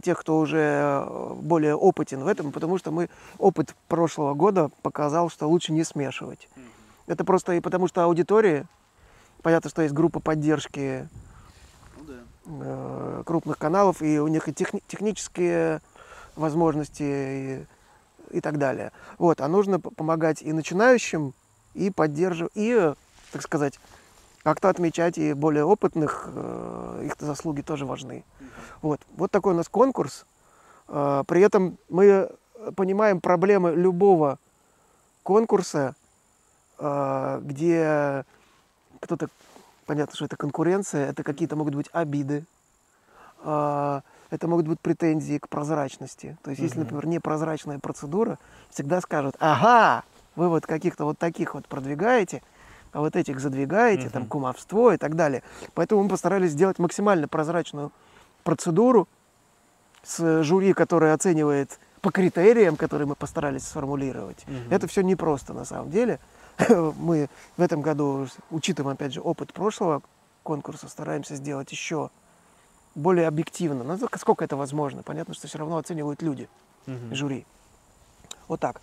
тех, 0.03 0.19
кто 0.19 0.39
уже 0.39 0.59
э, 0.59 1.35
более 1.41 1.75
опытен 1.75 2.25
в 2.25 2.27
этом, 2.27 2.53
потому 2.53 2.79
что 2.79 2.91
мы 2.91 3.09
опыт 3.39 3.75
прошлого 3.89 4.35
года 4.35 4.71
показал, 4.83 5.31
что 5.31 5.49
лучше 5.49 5.73
не 5.73 5.85
смешивать. 5.85 6.49
Это 7.07 7.25
просто 7.25 7.53
и 7.55 7.61
потому, 7.61 7.89
что 7.89 8.03
аудитории, 8.03 8.67
понятно, 9.43 9.71
что 9.71 9.83
есть 9.83 9.95
группа 9.95 10.21
поддержки 10.21 11.09
ну, 11.97 12.05
да. 12.05 12.15
э, 12.47 13.23
крупных 13.25 13.59
каналов, 13.59 14.03
и 14.03 14.19
у 14.19 14.29
них 14.29 14.49
и 14.49 14.53
техни- 14.53 14.83
технические 14.87 15.81
возможности 16.37 17.03
и, 17.03 17.67
и 18.31 18.41
так 18.41 18.59
далее. 18.59 18.93
Вот, 19.19 19.41
а 19.41 19.49
нужно 19.49 19.81
помогать 19.81 20.43
и 20.43 20.53
начинающим, 20.53 21.35
и 21.75 21.91
поддерживать, 21.91 22.53
и, 22.55 22.93
так 23.33 23.43
сказать, 23.43 23.79
как-то 24.43 24.69
отмечать 24.69 25.19
и 25.19 25.33
более 25.33 25.65
опытных, 25.65 26.29
э, 26.33 27.03
их 27.07 27.15
заслуги 27.19 27.63
тоже 27.63 27.87
важны. 27.87 28.25
Вот. 28.83 29.01
вот 29.17 29.31
такой 29.31 29.55
у 29.55 29.57
нас 29.57 29.69
конкурс. 29.69 30.27
Э, 30.89 31.25
при 31.27 31.43
этом 31.43 31.79
мы 31.89 32.31
понимаем 32.77 33.21
проблемы 33.21 33.73
любого 33.75 34.39
конкурса, 35.23 35.95
э, 36.79 37.41
где 37.43 38.25
кто-то, 39.01 39.29
понятно, 39.87 40.15
что 40.15 40.25
это 40.25 40.37
конкуренция, 40.37 41.11
это 41.11 41.23
какие-то 41.23 41.57
могут 41.57 41.75
быть 41.75 41.89
обиды, 41.93 42.45
это 43.41 44.03
могут 44.43 44.67
быть 44.67 44.81
претензии 44.81 45.39
к 45.39 45.49
прозрачности. 45.49 46.37
То 46.43 46.51
есть, 46.51 46.61
если, 46.61 46.81
например, 46.81 47.07
непрозрачная 47.07 47.79
процедура, 47.79 48.37
всегда 48.69 49.01
скажут, 49.01 49.37
ага, 49.39 50.03
вы 50.35 50.49
вот 50.49 50.67
каких-то 50.67 51.05
вот 51.05 51.19
таких 51.19 51.55
вот 51.55 51.69
продвигаете, 51.69 52.43
а 52.93 53.01
вот 53.01 53.17
этих 53.17 53.41
задвигаете, 53.41 54.07
mm-hmm. 54.07 54.11
там 54.11 54.27
кумовство 54.27 54.95
и 54.95 54.97
так 54.97 55.15
далее. 55.17 55.43
Поэтому 55.75 56.03
мы 56.03 56.09
постарались 56.09 56.53
сделать 56.53 56.79
максимально 56.79 57.29
прозрачную 57.29 57.93
процедуру 58.45 59.09
с 60.03 60.43
жюри, 60.43 60.73
которое 60.73 61.13
оценивает 61.13 61.79
по 62.01 62.11
критериям, 62.11 62.77
которые 62.77 63.07
мы 63.07 63.15
постарались 63.15 63.65
сформулировать. 63.65 64.45
Mm-hmm. 64.47 64.75
Это 64.75 64.87
все 64.87 65.03
непросто 65.03 65.53
на 65.53 65.65
самом 65.65 65.91
деле. 65.91 66.19
мы 66.99 67.29
в 67.57 67.63
этом 67.63 67.83
году, 67.83 68.27
учитывая, 68.51 68.95
опять 68.95 69.13
же, 69.13 69.21
опыт 69.21 69.53
прошлого 69.53 70.03
конкурса, 70.43 70.89
стараемся 70.89 71.37
сделать 71.37 71.71
еще 71.71 72.11
более 72.95 73.29
объективно. 73.29 73.85
Но 73.85 73.97
ну, 73.97 74.09
сколько 74.17 74.45
это 74.45 74.57
возможно? 74.57 75.03
Понятно, 75.03 75.35
что 75.35 75.47
все 75.47 75.59
равно 75.59 75.77
оценивают 75.77 76.23
люди, 76.23 76.49
mm-hmm. 76.87 77.15
жюри. 77.15 77.47
Вот 78.49 78.61
так. 78.61 78.81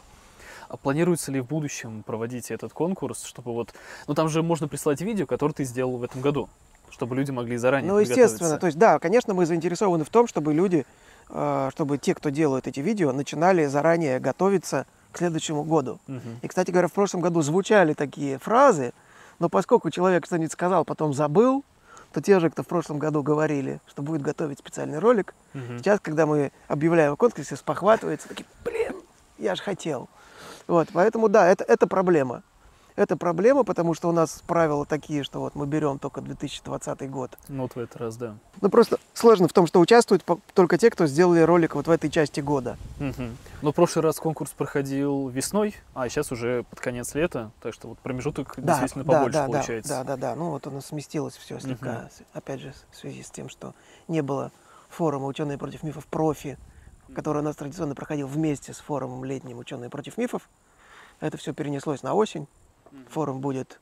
А 0.68 0.78
планируется 0.78 1.32
ли 1.32 1.40
в 1.40 1.48
будущем 1.48 2.04
проводить 2.04 2.52
этот 2.52 2.74
конкурс, 2.74 3.24
чтобы 3.24 3.54
вот... 3.54 3.74
Ну, 4.08 4.14
там 4.14 4.30
же 4.30 4.42
можно 4.44 4.68
прислать 4.68 5.02
видео, 5.02 5.26
которое 5.26 5.54
ты 5.54 5.64
сделал 5.64 5.98
в 5.98 6.04
этом 6.04 6.22
году, 6.22 6.50
чтобы 6.90 7.16
люди 7.16 7.32
могли 7.32 7.58
заранее 7.58 7.92
Ну, 7.92 8.00
естественно. 8.00 8.58
То 8.58 8.68
есть, 8.68 8.78
да, 8.78 9.00
конечно, 9.00 9.34
мы 9.34 9.46
заинтересованы 9.46 10.04
в 10.04 10.10
том, 10.10 10.28
чтобы 10.28 10.54
люди, 10.54 10.86
э, 11.30 11.70
чтобы 11.72 11.98
те, 11.98 12.16
кто 12.16 12.30
делают 12.30 12.68
эти 12.68 12.80
видео, 12.80 13.12
начинали 13.12 13.66
заранее 13.66 14.20
готовиться 14.20 14.86
к 15.12 15.18
следующему 15.18 15.64
году. 15.64 16.00
Угу. 16.08 16.20
И, 16.42 16.48
кстати 16.48 16.72
говоря, 16.72 16.88
в 16.88 16.94
прошлом 16.94 17.22
году 17.22 17.42
звучали 17.42 17.94
такие 17.94 18.38
фразы, 18.38 18.94
но 19.40 19.50
поскольку 19.50 19.90
человек 19.90 20.26
что-нибудь 20.26 20.52
сказал, 20.52 20.84
потом 20.86 21.14
забыл, 21.14 21.64
то 22.12 22.22
те 22.22 22.40
же, 22.40 22.50
кто 22.50 22.64
в 22.64 22.68
прошлом 22.68 22.98
году 22.98 23.24
говорили, 23.24 23.82
что 23.88 24.02
будет 24.02 24.22
готовить 24.22 24.60
специальный 24.60 25.00
ролик, 25.00 25.34
угу. 25.54 25.78
сейчас, 25.78 26.00
когда 26.00 26.26
мы 26.26 26.52
объявляем 26.68 27.14
о 27.14 27.16
конкурсе, 27.18 27.56
спохватывается, 27.56 28.30
такие, 28.30 28.46
блин, 28.64 28.96
я 29.38 29.56
же 29.56 29.62
хотел. 29.62 30.10
Вот, 30.68 30.90
поэтому 30.94 31.30
да, 31.30 31.48
это, 31.48 31.64
это 31.64 31.88
проблема. 31.88 32.44
Это 32.96 33.18
проблема, 33.18 33.66
потому 33.66 33.94
что 33.94 34.08
у 34.08 34.14
нас 34.14 34.42
правила 34.48 34.86
такие, 34.86 35.24
что 35.24 35.42
вот 35.42 35.54
мы 35.54 35.68
берем 35.68 36.00
только 36.00 36.22
2020 36.22 37.10
год. 37.10 37.38
Ну 37.50 37.64
вот 37.64 37.76
в 37.76 37.78
этот 37.78 37.98
раз, 37.98 38.16
да. 38.16 38.38
Ну 38.62 38.70
просто 38.70 39.00
сложно 39.14 39.50
в 39.50 39.54
том, 39.54 39.68
что 39.68 39.82
участвуют 39.82 40.24
только 40.54 40.78
те, 40.78 40.90
кто 40.90 41.06
сделали 41.06 41.42
ролик 41.42 41.76
вот 41.76 41.88
в 41.88 41.92
этой 41.92 42.10
части 42.10 42.40
года. 42.40 42.78
Угу. 43.02 43.24
Ну 43.64 43.72
в 43.72 43.76
прошлый 43.76 44.04
раз 44.04 44.18
конкурс 44.18 44.52
проходил 44.52 45.28
весной, 45.28 45.76
а 45.94 46.08
сейчас 46.08 46.32
уже 46.32 46.64
под 46.70 46.80
конец 46.80 47.14
лета, 47.16 47.52
так 47.62 47.74
что 47.74 47.90
вот 47.90 48.00
промежуток 48.00 48.54
да, 48.58 48.80
действительно 48.80 49.04
побольше 49.04 49.40
да, 49.40 49.46
получается. 49.48 49.90
Да, 49.90 50.04
да, 50.06 50.16
да. 50.16 50.36
Ну 50.36 50.52
вот 50.52 50.66
оно 50.66 50.80
сместилось 50.80 51.36
все 51.36 51.60
слегка, 51.60 52.10
угу. 52.20 52.26
опять 52.34 52.62
же, 52.62 52.74
в 52.92 52.96
связи 52.96 53.24
с 53.24 53.30
тем, 53.30 53.50
что 53.50 53.74
не 54.08 54.22
было 54.22 54.54
форума 54.88 55.26
«Ученые 55.26 55.58
против 55.58 55.84
мифов 55.84 56.06
профи», 56.06 56.58
который 57.14 57.40
у 57.40 57.46
нас 57.46 57.56
традиционно 57.56 57.96
проходил 57.96 58.28
вместе 58.28 58.74
с 58.74 58.78
форумом 58.78 59.24
летним 59.26 59.60
«Ученые 59.60 59.90
против 59.90 60.18
мифов». 60.18 60.50
Это 61.20 61.38
все 61.38 61.54
перенеслось 61.54 62.04
на 62.04 62.14
осень. 62.14 62.48
Форум 63.10 63.42
будет 63.42 63.80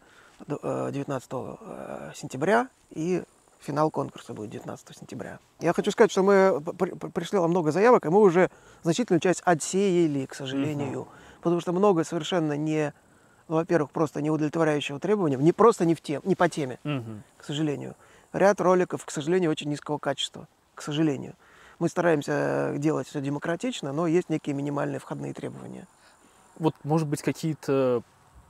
19 0.48 1.30
э, 1.32 1.56
э, 1.62 2.12
сентября, 2.16 2.68
и 2.90 3.24
финал 3.64 3.90
конкурса 3.92 4.34
будет 4.34 4.50
19 4.52 4.98
сентября. 4.98 5.40
Я 5.60 5.74
хочу 5.74 5.92
сказать, 5.92 6.12
что 6.12 6.24
мы 6.24 6.62
пришли 7.14 7.40
много 7.40 7.72
заявок, 7.72 8.06
и 8.06 8.10
мы 8.10 8.20
уже 8.20 8.50
значительную 8.84 9.22
часть 9.22 9.42
отсеяли, 9.46 10.26
к 10.26 10.36
сожалению. 10.36 11.02
Угу. 11.02 11.10
Потому 11.42 11.62
что 11.62 11.72
много 11.72 12.04
совершенно 12.04 12.54
не, 12.58 12.94
ну, 13.48 13.56
во-первых, 13.56 13.92
просто 13.92 14.22
не 14.22 14.30
удовлетворяющего 14.30 15.00
требованиям, 15.00 15.42
не 15.42 15.54
просто 15.54 15.86
не, 15.86 15.96
в 15.96 16.02
тем, 16.02 16.22
не 16.26 16.36
по 16.36 16.50
теме, 16.50 16.80
угу. 16.84 17.22
к 17.38 17.44
сожалению. 17.44 17.96
Ряд 18.34 18.60
роликов, 18.62 19.06
к 19.06 19.12
сожалению, 19.12 19.52
очень 19.52 19.70
низкого 19.70 19.98
качества, 19.98 20.48
к 20.76 20.82
сожалению. 20.82 21.36
Мы 21.80 21.90
стараемся 21.90 22.74
делать 22.78 23.08
все 23.08 23.22
демократично, 23.22 23.94
но 23.94 24.08
есть 24.08 24.30
некие 24.30 24.56
минимальные 24.56 25.00
входные 25.00 25.34
требования. 25.34 25.88
Вот, 26.60 26.76
может 26.84 27.08
быть, 27.08 27.22
какие-то 27.22 28.04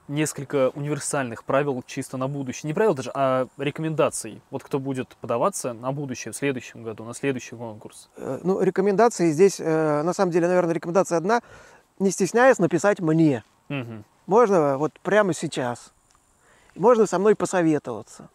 несколько 0.08 0.70
универсальных 0.70 1.44
правил 1.44 1.82
чисто 1.86 2.16
на 2.16 2.28
будущее. 2.28 2.68
Не 2.68 2.74
правил 2.74 2.94
даже, 2.94 3.10
а 3.14 3.46
рекомендаций. 3.56 4.42
Вот 4.50 4.62
кто 4.62 4.78
будет 4.78 5.16
подаваться 5.20 5.72
на 5.72 5.92
будущее 5.92 6.32
в 6.32 6.36
следующем 6.36 6.82
году, 6.82 7.04
на 7.04 7.14
следующий 7.14 7.56
конкурс. 7.56 8.10
Э, 8.16 8.40
ну, 8.42 8.60
рекомендации 8.60 9.30
здесь, 9.30 9.60
э, 9.60 10.02
на 10.02 10.12
самом 10.12 10.32
деле, 10.32 10.46
наверное, 10.46 10.74
рекомендация 10.74 11.16
одна. 11.16 11.40
Не 11.98 12.10
стесняясь 12.10 12.58
написать 12.58 13.00
мне. 13.00 13.44
Угу. 13.70 14.04
Можно 14.26 14.78
вот 14.78 14.92
прямо 15.00 15.32
сейчас. 15.32 15.92
Можно 16.74 17.06
со 17.06 17.18
мной 17.18 17.34
посоветоваться. 17.34 18.28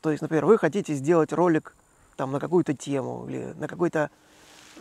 То 0.00 0.10
есть, 0.10 0.22
например, 0.22 0.46
вы 0.46 0.58
хотите 0.58 0.94
сделать 0.94 1.32
ролик 1.32 1.76
там, 2.18 2.32
на 2.32 2.40
какую-то 2.40 2.74
тему 2.74 3.26
или 3.28 3.54
на 3.56 3.68
какой-то 3.68 4.10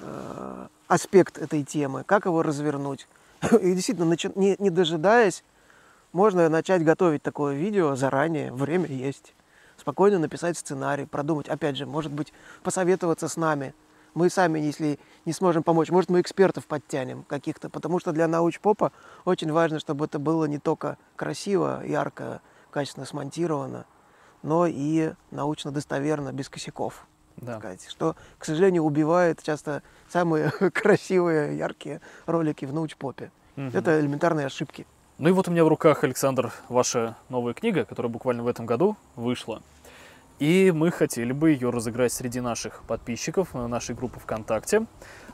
э, 0.01 0.67
аспект 0.87 1.37
этой 1.37 1.63
темы, 1.63 2.03
как 2.03 2.25
его 2.25 2.41
развернуть. 2.41 3.07
И 3.61 3.73
действительно, 3.73 4.11
начи- 4.11 4.33
не, 4.35 4.55
не 4.57 4.71
дожидаясь, 4.71 5.43
можно 6.11 6.49
начать 6.49 6.83
готовить 6.83 7.21
такое 7.21 7.53
видео 7.53 7.95
заранее, 7.95 8.51
время 8.51 8.87
есть. 8.87 9.35
Спокойно 9.77 10.17
написать 10.17 10.57
сценарий, 10.57 11.05
продумать. 11.05 11.47
Опять 11.47 11.77
же, 11.77 11.85
может 11.85 12.11
быть, 12.11 12.33
посоветоваться 12.63 13.27
с 13.27 13.37
нами. 13.37 13.75
Мы 14.15 14.31
сами, 14.31 14.57
если 14.57 14.97
не 15.25 15.33
сможем 15.33 15.61
помочь, 15.61 15.91
может, 15.91 16.09
мы 16.09 16.21
экспертов 16.21 16.65
подтянем 16.65 17.23
каких-то, 17.23 17.69
потому 17.69 17.99
что 17.99 18.13
для 18.13 18.27
научпопа 18.27 18.91
очень 19.25 19.51
важно, 19.51 19.77
чтобы 19.79 20.05
это 20.05 20.17
было 20.17 20.45
не 20.45 20.57
только 20.57 20.97
красиво, 21.15 21.83
ярко, 21.85 22.41
качественно 22.71 23.05
смонтировано, 23.05 23.85
но 24.41 24.65
и 24.65 25.13
научно 25.29 25.69
достоверно, 25.69 26.33
без 26.33 26.49
косяков 26.49 27.05
да. 27.37 27.59
сказать, 27.59 27.85
что, 27.89 28.15
к 28.37 28.45
сожалению, 28.45 28.83
убивает 28.83 29.41
часто 29.43 29.81
самые 30.09 30.51
красивые, 30.73 31.57
яркие 31.57 32.01
ролики 32.25 32.65
в 32.65 32.73
научпопе. 32.73 33.31
Угу. 33.55 33.71
Это 33.73 33.99
элементарные 33.99 34.45
ошибки. 34.45 34.85
Ну 35.17 35.29
и 35.29 35.31
вот 35.31 35.47
у 35.47 35.51
меня 35.51 35.65
в 35.65 35.67
руках, 35.67 36.03
Александр, 36.03 36.51
ваша 36.69 37.15
новая 37.29 37.53
книга, 37.53 37.85
которая 37.85 38.11
буквально 38.11 38.43
в 38.43 38.47
этом 38.47 38.65
году 38.65 38.95
вышла. 39.15 39.63
И 40.37 40.71
мы 40.75 40.91
хотели 40.91 41.31
бы 41.31 41.49
ее 41.51 41.71
разыграть 41.71 42.13
среди 42.13 42.39
наших 42.39 42.83
подписчиков 42.83 43.55
на 43.55 43.67
нашей 43.67 43.95
группе 43.95 44.19
ВКонтакте. 44.19 44.85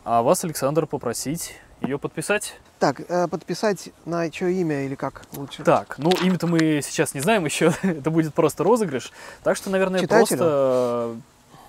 А 0.06 0.22
вас, 0.22 0.46
Александр, 0.46 0.88
попросить 0.88 1.56
ее 1.82 2.00
подписать. 2.00 2.56
Так, 2.80 3.02
э, 3.10 3.28
подписать 3.28 3.90
на 4.06 4.30
чье 4.30 4.54
имя 4.54 4.86
или 4.86 4.96
как 4.96 5.24
лучше? 5.34 5.64
Так, 5.64 5.98
ну 5.98 6.12
имя-то 6.22 6.48
мы 6.48 6.80
сейчас 6.82 7.14
не 7.14 7.20
знаем 7.20 7.44
еще, 7.44 7.74
это 7.82 8.10
будет 8.10 8.34
просто 8.34 8.64
розыгрыш. 8.64 9.12
Так 9.44 9.58
что, 9.58 9.70
наверное, 9.70 10.00
Читателю? 10.00 10.38
просто 10.38 11.16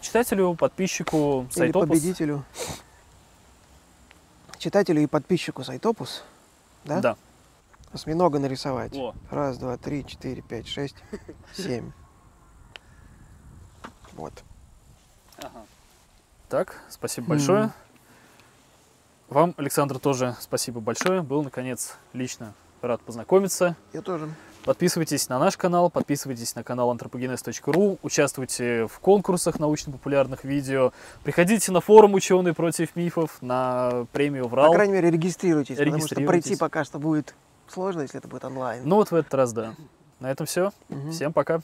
читателю, 0.05 0.55
подписчику 0.55 1.47
Сайтопус. 1.51 1.83
Или 1.83 1.89
победителю. 1.89 2.45
Читателю 4.59 5.03
и 5.03 5.07
подписчику 5.07 5.65
Сайтопус, 5.65 6.23
да? 6.85 7.01
Да. 7.01 7.17
Осьминога 7.93 8.39
нарисовать. 8.39 8.95
О. 8.97 9.15
Раз, 9.31 9.59
два, 9.59 9.77
три, 9.77 10.05
четыре, 10.07 10.43
пять, 10.43 10.67
шесть, 10.67 10.97
семь. 11.55 11.91
Вот. 14.13 14.33
Ага. 15.39 15.65
Так, 16.49 16.83
спасибо 16.89 17.29
большое. 17.29 17.73
Вам, 19.29 19.55
Александр, 19.57 19.99
тоже 19.99 20.37
спасибо 20.41 20.81
большое. 20.81 21.23
Был, 21.23 21.43
наконец, 21.43 21.97
лично 22.13 22.53
рад 22.83 23.01
познакомиться. 23.01 23.77
Я 23.93 24.03
тоже. 24.03 24.31
Подписывайтесь 24.65 25.29
на 25.29 25.39
наш 25.39 25.59
канал, 25.59 25.91
подписывайтесь 25.91 26.55
на 26.55 26.65
канал 26.65 26.95
anthropogenes.ru, 26.95 27.99
участвуйте 28.03 28.87
в 28.87 28.99
конкурсах 28.99 29.59
научно-популярных 29.59 30.45
видео, 30.45 30.93
приходите 31.23 31.71
на 31.71 31.83
форум 31.83 32.15
«Ученые 32.15 32.55
против 32.55 32.97
мифов», 32.97 33.43
на 33.43 34.07
премию 34.13 34.49
«Врал». 34.49 34.69
По 34.69 34.75
крайней 34.75 34.95
мере, 34.95 35.11
регистрируйтесь, 35.11 35.79
регистрируйтесь, 35.79 36.09
потому 36.09 36.25
что 36.25 36.27
пройти 36.27 36.57
пока 36.57 36.85
что 36.85 36.99
будет 36.99 37.35
сложно, 37.69 38.01
если 38.01 38.19
это 38.19 38.29
будет 38.29 38.47
онлайн. 38.47 38.83
Ну 38.87 38.97
вот 38.97 39.11
в 39.11 39.15
этот 39.15 39.35
раз, 39.35 39.53
да. 39.53 39.75
На 40.19 40.31
этом 40.31 40.47
все. 40.47 40.73
Угу. 40.89 41.11
Всем 41.11 41.35
пока. 41.35 41.61